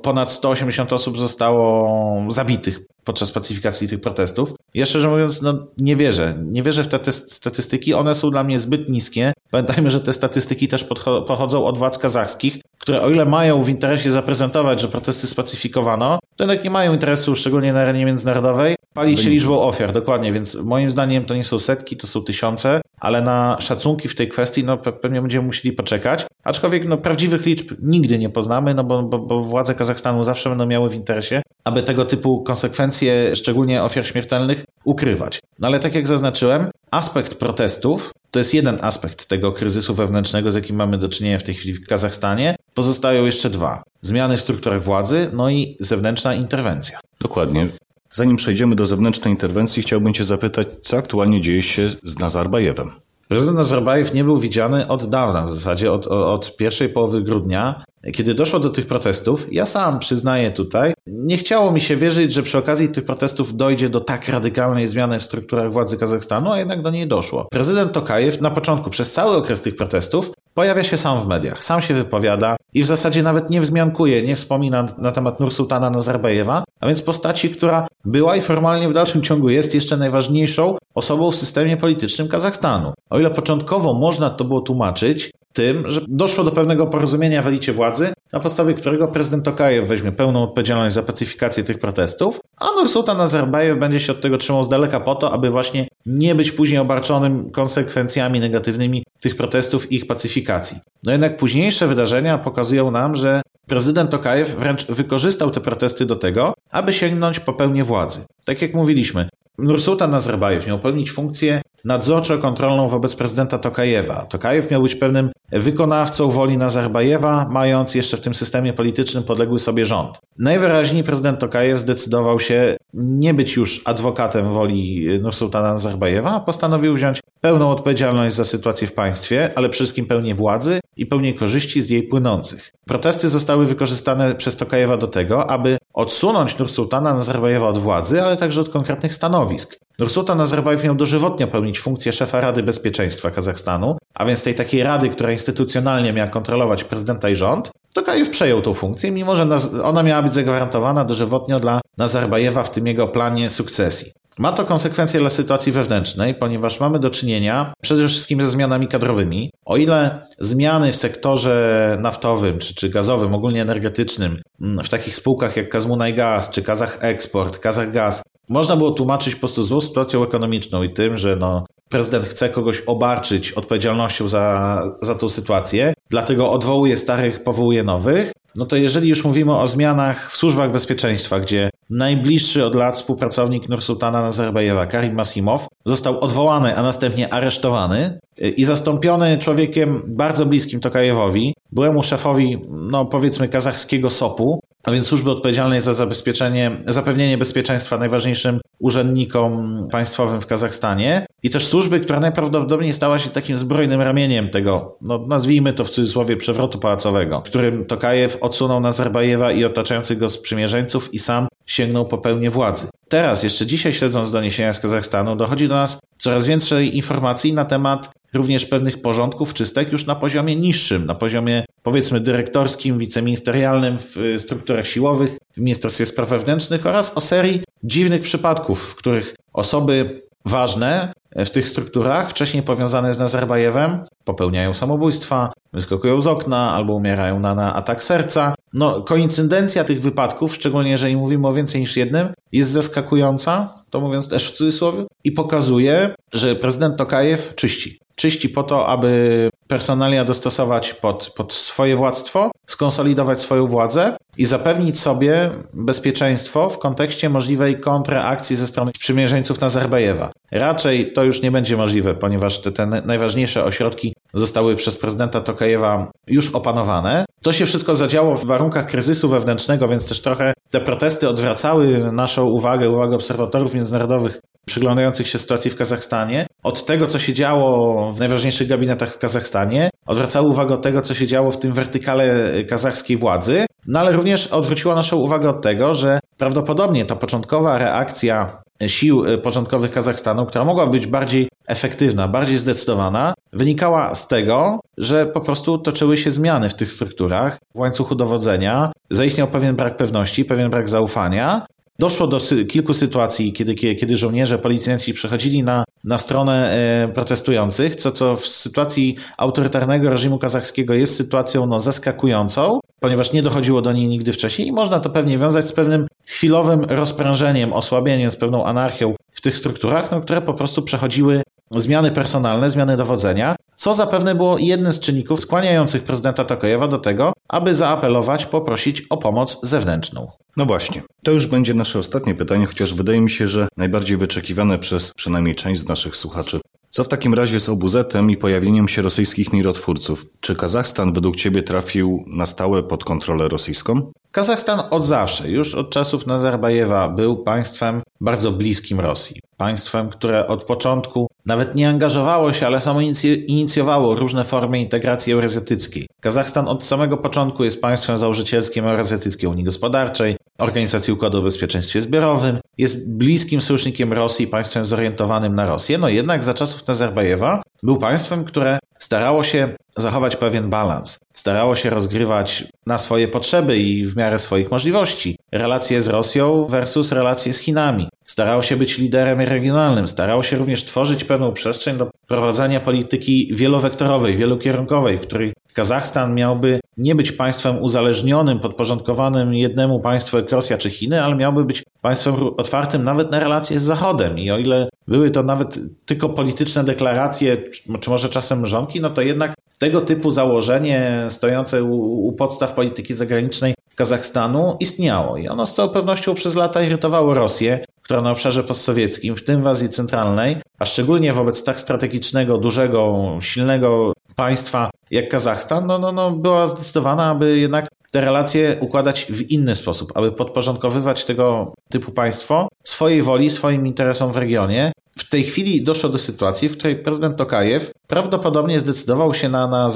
ponad 0.03 0.31
180 0.31 0.93
osób 0.93 1.19
zostało 1.19 1.89
zabitych 2.29 2.81
podczas 3.05 3.33
pacyfikacji 3.33 3.89
tych 3.89 4.01
protestów. 4.01 4.53
Ja 4.75 4.87
szczerze 4.87 5.09
mówiąc, 5.09 5.43
no, 5.43 5.67
nie 5.79 5.97
wierzę. 5.97 6.39
Nie 6.45 6.63
wierzę 6.63 6.85
w 6.85 6.89
te 6.89 7.13
statystyki. 7.13 7.95
One 7.95 8.15
są 8.15 8.31
dla 8.31 8.45
mnie 8.45 8.59
zbyt 8.59 8.89
niskie. 8.89 9.33
Pamiętajmy, 9.51 9.91
że 9.91 10.01
te 10.01 10.13
statystyki 10.13 10.69
też 10.69 10.85
pochodzą 11.27 11.65
od 11.65 11.79
władz 11.79 11.99
kazachskich, 11.99 12.59
które 12.79 13.03
o 13.03 13.11
ile 13.11 13.25
mają 13.25 13.61
w 13.61 13.69
interesie 13.69 14.11
zaprezentować, 14.11 14.81
że 14.81 14.89
protesty 14.89 15.27
spacyfikowano, 15.27 16.19
to 16.37 16.45
jednak 16.45 16.65
nie 16.65 16.71
mają 16.71 16.93
interesu, 16.93 17.37
szczególnie 17.37 17.73
na 17.73 17.81
arenie 17.81 18.07
międzynarodowej, 18.07 18.77
palić 18.95 19.21
się 19.21 19.31
liczbą 19.31 19.61
ofiar. 19.61 19.93
Dokładnie, 19.93 20.33
więc 20.33 20.55
moim 20.55 20.91
zdaniem 20.91 21.25
to 21.25 21.35
nie 21.35 21.45
są 21.45 21.59
setki, 21.59 21.97
to 21.97 22.07
są 22.07 22.23
tysiące, 22.23 22.81
ale 23.01 23.23
na 23.23 23.57
szacunki 23.61 24.09
w 24.09 24.15
tej 24.15 24.29
kwestii 24.29 24.65
no, 24.65 24.79
pewnie 24.79 25.21
będziemy 25.21 25.47
musieli 25.47 25.75
poczekać. 25.75 26.27
Aczkolwiek 26.45 26.89
no, 26.97 27.03
prawdziwych 27.03 27.47
liczb 27.47 27.73
nigdy 27.83 28.19
nie 28.19 28.31
poznamy, 28.31 28.75
no 28.75 28.85
bo, 28.85 29.03
bo, 29.03 29.19
bo 29.19 29.43
władze 29.43 29.75
Kazachstanu 29.75 30.25
zawsze 30.25 30.49
będą 30.49 30.67
miały 30.67 30.91
w 30.91 30.95
interesie, 30.95 31.43
aby 31.65 31.83
tego 31.83 32.05
typu 32.05 32.43
konsekwencje, 32.43 33.37
szczególnie 33.37 33.83
ofiar 33.83 34.07
śmiertelnych, 34.07 34.65
ukrywać. 34.85 35.41
No 35.59 35.69
ale 35.69 35.81
tak 35.81 35.95
jak 35.95 36.07
zaznaczyłem, 36.07 36.71
aspekt 36.91 37.35
protestów 37.35 38.13
to 38.31 38.39
jest 38.39 38.55
jeden 38.55 38.79
aspekt 38.83 39.27
tego 39.27 39.53
kryzysu 39.53 39.95
wewnętrznego, 39.95 40.51
z 40.51 40.55
jakim 40.55 40.77
mamy 40.77 40.99
do 40.99 41.09
czynienia 41.09 41.39
w 41.39 41.43
tej 41.43 41.55
chwili 41.55 41.75
w 41.75 41.87
Kazachstanie. 41.87 42.57
Pozostają 42.75 43.25
jeszcze 43.25 43.51
dwa: 43.51 43.83
zmiany 44.01 44.37
w 44.37 44.41
strukturach 44.41 44.85
władzy, 44.85 45.31
no 45.33 45.51
i 45.51 45.77
zewnętrzna 45.81 46.35
interwencja. 46.35 47.01
Dokładnie. 47.21 47.69
Zanim 48.13 48.37
przejdziemy 48.37 48.77
do 48.77 48.87
zewnętrznej 48.87 49.33
interwencji, 49.33 49.83
chciałbym 49.83 50.13
Cię 50.13 50.25
zapytać, 50.25 50.69
co 50.83 50.97
aktualnie 50.97 51.41
dzieje 51.41 51.63
się 51.63 51.89
z 52.03 52.19
Nazarbajewem? 52.19 52.91
Prezydent 53.35 53.59
Nazarbajew 53.59 54.15
nie 54.15 54.25
był 54.25 54.39
widziany 54.39 54.89
od 54.89 55.05
dawna, 55.05 55.47
w 55.47 55.51
zasadzie 55.51 55.93
od, 55.93 56.07
od 56.07 56.57
pierwszej 56.57 56.89
połowy 56.89 57.23
grudnia. 57.23 57.85
Kiedy 58.13 58.35
doszło 58.35 58.61
do 58.61 58.71
tych 58.71 58.87
protestów, 58.87 59.47
ja 59.53 59.67
sam 59.67 59.99
przyznaję 59.99 60.51
tutaj, 60.51 60.93
nie 61.07 61.37
chciało 61.37 61.73
mi 61.73 61.81
się 61.81 61.97
wierzyć, 61.97 62.33
że 62.33 62.43
przy 62.43 62.59
okazji 62.59 62.89
tych 62.89 63.05
protestów 63.05 63.57
dojdzie 63.57 63.89
do 63.89 64.01
tak 64.01 64.29
radykalnej 64.29 64.87
zmiany 64.87 65.19
w 65.19 65.23
strukturach 65.23 65.73
władzy 65.73 65.97
Kazachstanu, 65.97 66.53
a 66.53 66.59
jednak 66.59 66.83
do 66.83 66.91
niej 66.91 67.07
doszło. 67.07 67.49
Prezydent 67.51 67.93
Tokajew 67.93 68.41
na 68.41 68.51
początku, 68.51 68.91
przez 68.91 69.13
cały 69.13 69.37
okres 69.37 69.63
tych 69.63 69.77
protestów, 69.77 70.31
pojawia 70.55 70.85
się 70.85 70.97
sam 70.97 71.19
w 71.19 71.27
mediach, 71.27 71.65
sam 71.65 71.81
się 71.81 71.95
wypowiada 71.95 72.57
i 72.75 72.83
w 72.83 72.87
zasadzie 72.87 73.23
nawet 73.23 73.51
nie 73.51 73.61
wzmiankuje, 73.61 74.23
nie 74.23 74.37
wspomina 74.37 74.87
na 74.99 75.13
temat 75.13 75.41
Nursultana 75.41 75.91
Nazarbajewa, 75.91 76.65
a 76.81 76.87
więc 76.87 77.03
postaci, 77.03 77.51
która 77.51 77.87
była 78.05 78.37
i 78.37 78.41
formalnie 78.41 78.89
w 78.89 78.93
dalszym 78.93 79.23
ciągu 79.23 79.49
jest 79.49 79.75
jeszcze 79.75 79.97
najważniejszą 79.97 80.77
osobą 80.95 81.31
w 81.31 81.37
systemie 81.37 81.77
politycznym 81.77 82.29
Kazachstanu. 82.29 82.93
O 83.11 83.19
ile 83.19 83.31
początkowo 83.31 83.95
można 83.95 84.31
to 84.31 84.45
było 84.45 84.61
tłumaczyć 84.61 85.31
tym, 85.55 85.91
że 85.91 86.01
doszło 86.09 86.45
do 86.45 86.51
pewnego 86.51 86.87
porozumienia 86.87 87.43
w 87.43 87.47
elicie 87.47 87.73
władzy, 87.73 88.13
na 88.33 88.41
podstawie 88.41 88.75
którego 88.75 89.09
prezydent 89.09 89.45
Tokajew 89.45 89.89
weźmie 89.89 90.13
pełną 90.13 90.43
odpowiedzialność 90.43 90.95
za 90.95 91.03
pacyfikację 91.03 91.65
tych 91.65 91.79
protestów, 91.79 92.41
a 92.57 92.65
Nursultan 92.65 93.17
Nazarbajew 93.17 93.79
będzie 93.79 94.01
się 94.01 94.13
od 94.13 94.21
tego 94.21 94.39
trzymał 94.39 94.63
z 94.63 94.69
daleka 94.69 95.01
po 95.01 95.15
to, 95.15 95.33
aby 95.33 95.51
właśnie 95.51 95.87
nie 96.07 96.35
być 96.35 96.53
później 96.53 96.79
obarczonym 96.79 97.51
konsekwencjami 97.51 98.41
negatywnymi 98.41 99.05
tych 99.21 99.37
protestów 99.37 99.93
i 99.93 99.95
ich 99.95 100.07
pacyfikacji. 100.07 100.79
No 101.05 101.13
jednak 101.13 101.37
późniejsze 101.37 101.87
wydarzenia 101.87 102.39
pokazują 102.39 102.91
nam, 102.91 103.17
że 103.17 103.43
prezydent 103.67 104.11
Tokajew 104.11 104.57
wręcz 104.57 104.87
wykorzystał 104.87 105.51
te 105.51 105.61
protesty 105.61 106.07
do 106.07 106.17
tego, 106.17 106.55
aby 106.71 106.93
sięgnąć 106.93 107.41
po 107.41 107.53
pełnię 107.53 107.85
władzy. 107.85 108.21
Tak 108.45 108.63
jak 108.63 108.75
mówiliśmy, 108.75 109.29
Nursultan 109.59 110.11
Nazarbajew 110.11 110.67
miał 110.67 110.79
pełnić 110.79 111.13
funkcję 111.13 111.63
nadzorczo-kontrolną 111.85 112.89
wobec 112.89 113.15
prezydenta 113.15 113.59
Tokajewa. 113.59 114.27
Tokajew 114.27 114.71
miał 114.71 114.83
być 114.83 114.95
pewnym 114.95 115.31
wykonawcą 115.53 116.31
woli 116.31 116.59
Nazarbajewa, 116.59 117.47
mając 117.51 117.95
jeszcze 117.95 118.17
w 118.17 118.21
tym 118.21 118.35
systemie 118.35 118.73
politycznym 118.73 119.25
podległy 119.25 119.59
sobie 119.59 119.85
rząd. 119.85 120.21
Najwyraźniej 120.39 121.05
prezydent 121.05 121.39
Tokajew 121.39 121.81
zdecydował 121.81 122.41
się 122.41 122.77
nie 122.95 123.35
być 123.35 123.57
już 123.57 123.83
adwokatem 123.85 124.53
woli 124.53 125.09
Nursultana 125.23 125.73
Nazarbajewa, 125.73 126.31
a 126.31 126.41
postanowił 126.41 126.95
wziąć 126.95 127.21
pełną 127.41 127.71
odpowiedzialność 127.71 128.35
za 128.35 128.45
sytuację 128.45 128.89
w 128.89 128.93
państwie, 128.93 129.51
ale 129.55 129.69
przede 129.69 129.85
wszystkim 129.85 130.07
pełnię 130.07 130.35
władzy 130.35 130.81
i 130.97 131.07
pełnię 131.07 131.35
korzyści 131.35 131.83
z 131.83 131.91
jej 131.91 132.03
płynących. 132.03 132.73
Protesty 132.85 133.29
zostały 133.29 133.67
wykorzystane 133.67 134.35
przez 134.35 134.57
Tokajewa 134.57 134.97
do 134.97 135.07
tego, 135.07 135.51
aby 135.51 135.79
odsunąć 135.95 136.59
Nursultana 136.59 137.15
Nazarbajewa 137.15 137.69
od 137.69 137.79
władzy, 137.79 138.23
ale 138.23 138.37
także 138.37 138.61
od 138.61 138.69
konkretnych 138.69 139.15
stanowisk. 139.15 139.79
Nursultan 139.99 140.39
Nazarbajew 140.39 140.85
miał 140.85 140.95
dożywotnio 140.95 141.47
pełnić 141.47 141.81
funkcję 141.81 142.13
szefa 142.13 142.41
Rady 142.41 142.63
Bezpieczeństwa 142.63 143.31
Kazachstanu, 143.31 143.97
a 144.15 144.25
więc 144.25 144.43
tej 144.43 144.55
takiej 144.55 144.83
rady, 144.83 145.09
która 145.09 145.33
instytucjonalnie 145.33 146.13
miała 146.13 146.29
kontrolować 146.29 146.85
prezydenta 146.85 147.31
i 147.31 147.37
rząd, 147.37 147.71
Tokajew 147.95 148.31
przejął 148.31 148.63
tą 148.63 148.75
funkcję, 148.75 149.11
mimo 149.11 149.37
że 149.37 149.49
ona 149.83 150.03
miała 150.03 150.23
być 150.23 150.35
zagwarantowana 150.35 151.05
dożywotnio 151.05 151.61
dla 151.61 151.81
Nazarbajewa 151.99 152.63
w 152.63 152.71
tym 152.71 152.87
jego 152.87 153.09
planie 153.09 153.51
sukcesji. 153.51 154.13
Ma 154.39 154.53
to 154.53 154.65
konsekwencje 154.65 155.21
dla 155.21 155.31
sytuacji 155.31 155.73
wewnętrznej, 155.73 156.35
ponieważ 156.35 156.81
mamy 156.81 156.99
do 156.99 157.11
czynienia 157.11 157.73
przede 157.83 158.09
wszystkim 158.09 158.41
ze 158.41 158.49
zmianami 158.49 158.89
kadrowymi. 158.89 159.51
O 159.65 159.77
ile 159.77 160.27
zmiany 160.39 160.93
w 160.93 160.97
sektorze 160.97 161.99
naftowym 162.01 162.59
czy, 162.59 162.75
czy 162.75 162.89
gazowym, 162.89 163.35
ogólnie 163.35 163.63
energetycznym, 163.63 164.37
mm, 164.61 164.85
w 164.85 164.89
takich 164.89 165.15
spółkach 165.15 165.57
jak 165.57 165.69
Kazmunaj 165.69 166.15
Gaz 166.15 166.51
czy 166.51 166.63
Kazach 166.63 166.99
Export, 167.01 167.59
Kazach 167.59 167.93
Gaz, 167.93 168.23
można 168.49 168.77
było 168.77 168.91
tłumaczyć 168.91 169.35
po 169.35 169.41
prostu 169.41 169.63
złą 169.63 169.81
sytuacją 169.81 170.25
ekonomiczną 170.25 170.83
i 170.83 170.91
tym, 170.91 171.17
że 171.17 171.37
no, 171.37 171.65
prezydent 171.89 172.27
chce 172.27 172.49
kogoś 172.49 172.81
obarczyć 172.81 173.53
odpowiedzialnością 173.53 174.29
za, 174.29 174.83
za 175.03 175.15
tą 175.15 175.29
sytuację, 175.29 175.93
dlatego 176.11 176.51
odwołuje 176.51 176.97
starych, 176.97 177.43
powołuje 177.43 177.85
nowych, 177.85 178.33
no 178.57 178.67
to 178.67 178.77
jeżeli 178.77 179.09
już 179.09 179.25
mówimy 179.25 179.57
o 179.57 179.67
zmianach 179.67 180.33
w 180.33 180.37
służbach 180.37 180.73
bezpieczeństwa, 180.73 181.41
gdzie 181.41 181.71
najbliższy 181.91 182.65
od 182.65 182.75
lat 182.75 182.95
współpracownik 182.95 183.69
Nursultana 183.69 184.23
Nazarbajewa, 184.23 184.87
Karim 184.87 185.15
Masimow, 185.15 185.67
został 185.85 186.21
odwołany, 186.21 186.77
a 186.77 186.83
następnie 186.83 187.33
aresztowany 187.33 188.19
i 188.57 188.65
zastąpiony 188.65 189.39
człowiekiem 189.39 190.03
bardzo 190.07 190.47
bliskim 190.47 190.81
Tokajewowi, 190.81 191.55
byłemu 191.73 192.03
szefowi, 192.03 192.59
no 192.91 193.07
powiedzmy, 193.07 193.49
kazachskiego 193.49 194.11
SOP-u, 194.11 194.61
a 194.85 194.91
więc 194.91 195.07
służby 195.07 195.31
odpowiedzialnej 195.31 195.81
za 195.81 195.93
zabezpieczenie, 195.93 196.71
zapewnienie 196.87 197.39
bezpieczeństwa 197.39 197.99
najważniejszym 197.99 198.61
urzędnikom 198.79 199.79
państwowym 199.93 200.41
w 200.41 200.47
Kazachstanie 200.47 201.27
i 201.43 201.51
też 201.51 201.67
służby, 201.67 202.01
która 202.01 202.21
najprawdopodobniej 202.21 202.93
stała 202.93 203.19
się 203.19 203.31
takim 203.31 203.57
zbrojnym 203.57 204.01
ramieniem 204.01 204.51
tego, 204.51 204.99
no 205.01 205.25
nazwijmy 205.29 205.73
to 205.73 205.85
w 205.85 205.91
cudzysłowie, 205.91 206.37
przewrotu 206.37 206.79
pałacowego, 206.79 207.41
którym 207.41 207.85
Tokajew 207.85 208.39
odsunął 208.41 208.81
Nazarbajewa 208.81 209.53
i 209.53 209.65
otaczających 209.65 210.19
go 210.19 210.29
sprzymierzeńców 210.29 211.15
i 211.15 211.19
sam 211.19 211.49
sięgnął 211.67 212.07
po 212.07 212.19
pełnię 212.19 212.51
władzy. 212.51 212.89
Teraz, 213.09 213.43
jeszcze 213.43 213.67
dzisiaj 213.67 213.93
śledząc 213.93 214.31
doniesienia 214.31 214.73
z 214.73 214.81
Kazachstanu, 214.81 215.37
dochodzi 215.37 215.69
do 215.69 215.75
nas 215.75 216.01
coraz 216.19 216.47
więcej 216.47 216.97
informacji 216.97 217.53
na 217.53 217.65
temat 217.65 218.11
również 218.33 218.67
pewnych 218.67 219.03
porządków 219.03 219.55
czystek 219.55 219.93
już 219.93 220.07
na 220.07 220.15
poziomie 220.15 220.57
niższym, 220.57 221.07
na 221.07 221.15
poziomie 221.15 221.65
powiedzmy 221.83 222.21
dyrektorskim, 222.21 222.99
wiceministerialnym 222.99 223.99
w 223.99 224.17
y, 224.17 224.39
strukturach 224.39 224.87
siłowych, 224.87 225.39
w 225.57 225.59
Ministerstwie 225.59 226.07
Spraw 226.07 226.29
Wewnętrznych 226.29 226.87
oraz 226.87 227.17
o 227.17 227.21
serii 227.21 227.63
dziwnych 227.85 228.21
przypadków, 228.21 228.91
w 228.91 228.95
których 228.95 229.35
osoby 229.53 230.23
ważne 230.45 231.13
w 231.37 231.51
tych 231.51 231.69
strukturach, 231.69 232.31
wcześniej 232.31 232.63
powiązane 232.63 233.13
z 233.13 233.19
Nazarbajewem, 233.19 234.05
popełniają 234.25 234.75
samobójstwa, 234.75 235.53
wyskakują 235.73 236.21
z 236.21 236.27
okna 236.27 236.71
albo 236.71 236.95
umierają 236.95 237.41
na, 237.41 237.55
na 237.55 237.75
atak 237.75 238.03
serca. 238.03 238.55
No, 238.73 239.03
koincydencja 239.03 239.85
tych 239.85 240.03
wypadków, 240.03 240.55
szczególnie 240.55 240.91
jeżeli 240.91 241.17
mówimy 241.17 241.49
o 241.49 241.53
więcej 241.53 241.81
niż 241.81 241.97
jednym, 241.97 242.29
jest 242.53 242.71
zaskakująca, 242.71 243.85
to 243.91 244.01
mówiąc 244.01 244.29
też 244.29 244.49
w 244.49 244.53
cudzysłowie, 244.53 245.05
i 245.25 245.33
pokazuje, 245.33 246.15
że 246.33 246.57
prezydent 246.57 246.97
Tokajew 246.97 247.55
czyści. 247.55 247.99
Czyści 248.17 248.49
po 248.49 248.63
to, 248.63 248.87
aby 248.87 249.51
personalia 249.69 250.25
dostosować 250.25 250.95
pod, 250.95 251.33
pod 251.37 251.53
swoje 251.53 251.97
władztwo, 251.97 252.51
skonsolidować 252.67 253.41
swoją 253.41 253.67
władzę 253.67 254.17
i 254.37 254.45
zapewnić 254.45 255.01
sobie 255.01 255.51
bezpieczeństwo 255.73 256.69
w 256.69 256.79
kontekście 256.79 257.29
możliwej 257.29 257.81
kontraakcji 257.81 258.57
ze 258.57 258.67
strony 258.67 258.93
sprzymierzeńców 258.97 259.61
Nazarbajewa. 259.61 260.33
Raczej 260.53 261.13
to 261.13 261.25
już 261.25 261.43
nie 261.43 261.51
będzie 261.51 261.77
możliwe, 261.77 262.15
ponieważ 262.15 262.59
te, 262.59 262.73
te 262.73 262.87
najważniejsze 262.87 263.65
ośrodki 263.65 264.15
zostały 264.35 264.77
przez 264.77 264.99
prezydenta 264.99 265.41
Tokajewa 265.41 266.13
już 266.27 266.51
opanowane. 266.51 267.25
To 267.43 267.53
się 267.53 267.67
wszystko 267.67 267.95
zadziało 267.95 268.35
w 268.35 268.45
warunkach 268.45 268.87
kryzysu 268.87 269.29
wewnętrznego, 269.29 269.89
więc 269.89 270.09
też 270.09 270.21
trochę 270.21 270.53
te 270.71 270.81
protesty 270.81 271.29
odwracały 271.29 272.13
naszą 272.13 272.45
uwagę, 272.45 272.91
uwagę 272.91 273.17
obserwatorów 273.17 273.75
międzynarodowych 273.75 274.41
przyglądających 274.65 275.29
się 275.29 275.39
sytuacji 275.39 275.71
w 275.71 275.77
Kazachstanie 275.77 276.47
od 276.63 276.87
tego, 276.87 277.07
co 277.07 277.19
się 277.19 277.33
działo 277.33 278.09
w 278.13 278.19
najważniejszych 278.19 278.69
gabinetach 278.69 279.15
w 279.15 279.19
Kazachstanie, 279.19 279.91
odwracały 280.07 280.49
uwagę 280.49 280.75
od 280.75 280.83
tego, 280.83 281.03
co 281.03 281.15
się 281.15 281.27
działo 281.27 281.51
w 281.51 281.59
tym 281.59 281.73
wertykale 281.73 282.51
kazachskiej 282.69 283.17
władzy, 283.17 283.67
no 283.87 284.01
ale 284.01 284.13
również 284.13 284.47
odwróciło 284.47 284.95
naszą 284.95 285.17
uwagę 285.17 285.51
od 285.51 285.63
tego, 285.63 285.95
że 285.95 286.21
prawdopodobnie 286.39 287.05
ta 287.05 287.17
początkowa 287.17 287.79
reakcja 287.79 288.65
sił 288.87 289.25
porządkowych 289.43 289.91
Kazachstanu, 289.91 290.47
która 290.47 290.65
mogła 290.65 290.87
być 290.87 291.07
bardziej 291.07 291.49
efektywna, 291.67 292.29
bardziej 292.29 292.59
zdecydowana, 292.59 293.35
wynikała 293.53 294.15
z 294.15 294.29
tego, 294.29 294.81
że 294.99 295.27
po 295.27 295.41
prostu 295.41 295.79
toczyły 295.79 296.17
się 296.17 296.31
zmiany 296.31 296.69
w 296.69 296.75
tych 296.75 296.93
strukturach, 296.93 297.59
w 297.75 297.79
łańcuchu 297.79 298.15
dowodzenia, 298.15 298.93
zaistniał 299.11 299.49
pewien 299.49 299.77
brak 299.77 299.97
pewności, 299.97 300.45
pewien 300.45 300.71
brak 300.71 300.89
zaufania. 300.89 301.67
Doszło 301.99 302.27
do 302.27 302.39
kilku 302.69 302.93
sytuacji, 302.93 303.53
kiedy, 303.53 303.75
kiedy 303.75 304.17
żołnierze, 304.17 304.59
policjanci 304.59 305.13
przechodzili 305.13 305.63
na, 305.63 305.85
na 306.05 306.19
stronę 306.19 306.71
e, 306.71 307.09
protestujących, 307.09 307.97
co, 307.97 308.11
co 308.11 308.37
w 308.37 308.47
sytuacji 308.47 309.17
autorytarnego 309.39 310.11
reżimu 310.11 310.39
kazachskiego 310.39 310.95
jest 310.95 311.17
sytuacją 311.17 311.67
no, 311.67 311.81
zaskakującą, 311.81 312.81
ponieważ 313.01 313.33
nie 313.33 313.43
dochodziło 313.43 313.83
do 313.83 313.93
niej 313.93 314.09
nigdy 314.09 314.33
wcześniej 314.33 314.69
i 314.69 314.73
można 314.73 315.01
to 315.01 315.11
pewnie 315.11 315.39
wiązać 315.39 315.69
z 315.69 315.73
pewnym 315.73 316.07
chwilowym 316.27 316.85
rozprężeniem, 316.85 317.73
osłabieniem, 317.73 318.31
z 318.31 318.37
pewną 318.37 318.65
anarchią 318.65 319.15
w 319.33 319.41
tych 319.41 319.57
strukturach, 319.57 320.11
no, 320.11 320.21
które 320.21 320.43
po 320.43 320.55
prostu 320.55 320.83
przechodziły 320.83 321.43
zmiany 321.71 322.11
personalne, 322.11 322.71
zmiany 322.71 322.97
dowodzenia, 322.97 323.57
co 323.75 323.95
zapewne 323.95 324.35
było 324.35 324.59
jednym 324.59 324.93
z 324.93 325.01
czynników 325.01 325.41
skłaniających 325.41 326.03
prezydenta 326.05 326.45
Tokajewa 326.45 326.89
do 326.89 326.99
tego, 326.99 327.33
aby 327.49 327.75
zaapelować, 327.75 328.47
poprosić 328.47 329.03
o 329.11 329.17
pomoc 329.17 329.59
zewnętrzną. 329.63 330.31
No 330.57 330.67
właśnie, 330.67 331.03
to 331.23 331.31
już 331.31 331.47
będzie 331.47 331.75
nasze 331.75 331.99
ostatnie 331.99 332.35
pytanie, 332.35 332.67
chociaż 332.67 332.95
wydaje 332.95 333.21
mi 333.21 333.31
się, 333.31 333.49
że 333.49 333.69
najbardziej 333.77 334.17
wyczekiwane 334.17 334.79
przez 334.79 335.13
przynajmniej 335.15 335.55
część 335.55 335.81
z 335.81 335.89
naszych 335.89 336.17
słuchaczy. 336.17 336.61
Co 336.89 337.05
w 337.05 337.09
takim 337.09 337.35
razie 337.35 337.61
z 337.61 337.69
OBZ-em 337.69 338.31
i 338.31 338.37
pojawieniem 338.37 338.89
się 338.89 339.03
rosyjskich 339.03 339.53
mirotwórców? 339.53 340.27
Czy 340.41 340.55
Kazachstan 340.55 341.13
według 341.13 341.37
Ciebie 341.37 341.63
trafił 341.63 342.25
na 342.27 342.47
stałe 342.47 342.83
pod 342.83 343.05
kontrolę 343.05 343.49
rosyjską? 343.49 344.13
Kazachstan 344.35 344.81
od 344.91 345.05
zawsze, 345.05 345.51
już 345.51 345.75
od 345.75 345.91
czasów 345.91 346.27
Nazarbajewa, 346.27 347.09
był 347.09 347.37
państwem 347.37 348.03
bardzo 348.21 348.53
bliskim 348.53 349.01
Rosji. 349.01 349.41
Państwem, 349.57 350.09
które 350.09 350.47
od 350.47 350.65
początku 350.65 351.31
nawet 351.47 351.75
nie 351.75 351.89
angażowało 351.89 352.53
się, 352.53 352.67
ale 352.67 352.81
samo 352.81 353.01
inicjowało 353.47 354.15
różne 354.15 354.45
formy 354.45 354.81
integracji 354.81 355.33
eurazjatyckiej. 355.33 356.07
Kazachstan 356.21 356.69
od 356.69 356.85
samego 356.85 357.17
początku 357.17 357.65
jest 357.65 357.83
państwem 357.83 358.19
założycielskim 358.19 358.87
Eurazjatyckiej 358.87 359.51
Unii 359.51 359.65
Gospodarczej, 359.65 360.37
Organizacji 360.59 361.13
Układu 361.13 361.39
o 361.39 361.43
Bezpieczeństwie 361.43 362.01
Zbiorowym, 362.01 362.59
jest 362.79 363.13
bliskim 363.13 363.61
sojusznikiem 363.61 364.13
Rosji, 364.13 364.47
państwem 364.47 364.85
zorientowanym 364.85 365.55
na 365.55 365.67
Rosję, 365.67 365.99
no 365.99 366.09
jednak 366.09 366.45
za 366.45 366.55
czasów 366.55 366.89
Nazarbajewa 366.89 367.63
był 367.83 367.97
państwem, 367.97 368.45
które 368.45 368.79
starało 369.05 369.43
się 369.43 369.69
zachować 369.97 370.37
pewien 370.37 370.71
balans. 370.71 371.19
Starało 371.35 371.77
się 371.77 371.91
rozgrywać 371.91 372.65
na 372.87 372.99
swoje 372.99 373.29
potrzeby 373.29 373.79
i 373.79 374.05
w 374.05 374.17
miarę 374.17 374.39
swoich 374.39 374.71
możliwości 374.71 375.37
relacje 375.53 376.01
z 376.01 376.09
Rosją 376.09 376.67
versus 376.67 377.13
relacje 377.13 377.53
z 377.53 377.59
Chinami. 377.59 378.09
Starało 378.27 378.63
się 378.63 378.77
być 378.77 378.99
liderem 378.99 379.41
regionalnym, 379.41 380.09
starało 380.09 380.43
się 380.43 380.57
również 380.57 380.85
tworzyć 380.85 381.25
pewną 381.25 381.53
przestrzeń 381.53 381.97
do 381.97 382.11
prowadzenia 382.27 382.81
polityki 382.81 383.51
wielowektorowej, 383.55 384.37
wielokierunkowej, 384.37 385.19
w 385.19 385.21
której 385.21 385.53
Kazachstan 385.75 386.35
miałby 386.35 386.81
nie 386.97 387.15
być 387.15 387.33
państwem 387.33 387.83
uzależnionym, 387.83 388.61
podporządkowanym 388.61 389.55
jednemu 389.55 390.01
państwu 390.01 390.37
jak 390.37 390.51
Rosja 390.51 390.79
czy 390.79 390.91
Chiny, 390.91 391.23
ale 391.23 391.37
miałby 391.37 391.65
być 391.65 391.83
państwem 392.01 392.35
otwartym 392.57 393.05
nawet 393.05 393.31
na 393.31 393.41
relacje 393.41 393.79
z 393.79 393.83
Zachodem. 393.83 394.39
I 394.39 394.51
o 394.51 394.59
ile 394.59 394.89
były 395.09 395.31
to 395.31 395.43
nawet 395.43 395.79
tylko 396.07 396.29
polityczne 396.29 396.85
deklaracje, 396.85 397.57
czy 398.01 398.11
może 398.11 398.29
czasem 398.29 398.61
mrzonki, 398.61 399.01
no 399.01 399.11
to 399.11 399.23
jednak 399.23 399.55
tego 399.79 400.01
typu 400.01 400.31
założenie 400.31 401.27
stojące 401.29 401.83
u, 401.83 402.27
u 402.27 402.33
podstaw 402.33 402.73
polityki 402.73 403.15
zagranicznej 403.15 403.75
Kazachstanu 403.95 404.77
istniało 404.81 405.37
i 405.37 405.49
ono 405.49 405.67
z 405.67 405.75
całą 405.75 405.89
pewnością 405.89 406.35
przez 406.35 406.55
lata 406.55 406.83
irytowało 406.83 407.35
Rosję, 407.35 407.81
która 408.03 408.23
na 408.23 408.31
obszarze 408.31 408.65
postsowieckim, 408.65 409.37
w 409.37 409.45
tym 409.45 409.63
w 409.63 409.67
Azji 409.67 409.89
Centralnej, 409.89 410.57
a 410.79 410.85
szczególnie 410.85 411.33
wobec 411.33 411.65
tak 411.65 411.81
strategicznego, 411.81 412.59
dużego, 412.59 413.25
silnego 413.41 414.13
państwa 414.37 414.91
jak 415.11 415.29
Kazachstan, 415.29 415.87
no, 415.87 415.99
no, 415.99 416.13
no, 416.13 416.31
była 416.31 416.67
zdecydowana, 416.67 417.31
aby 417.31 417.59
jednak 417.59 417.89
te 418.13 418.21
relacje 418.21 418.77
układać 418.81 419.27
w 419.31 419.51
inny 419.51 419.75
sposób, 419.75 420.13
aby 420.15 420.33
podporządkowywać 420.33 421.25
tego 421.25 421.73
typu 421.89 422.13
państwo 422.13 422.69
swojej 422.85 423.23
woli, 423.23 423.51
swoim 423.51 423.87
interesom 423.87 424.33
w 424.33 424.37
regionie. 424.37 424.93
W 425.19 425.29
tej 425.29 425.45
chwili 425.45 425.83
doszło 425.83 426.11
do 426.11 426.19
sytuacji, 426.19 426.69
w 426.69 426.77
której 426.77 426.97
prezydent 426.97 427.37
Tokajew 427.37 427.91
prawdopodobnie 428.07 428.79
zdecydował 428.79 429.35
się 429.35 429.49
na, 429.49 429.69
na, 429.69 429.89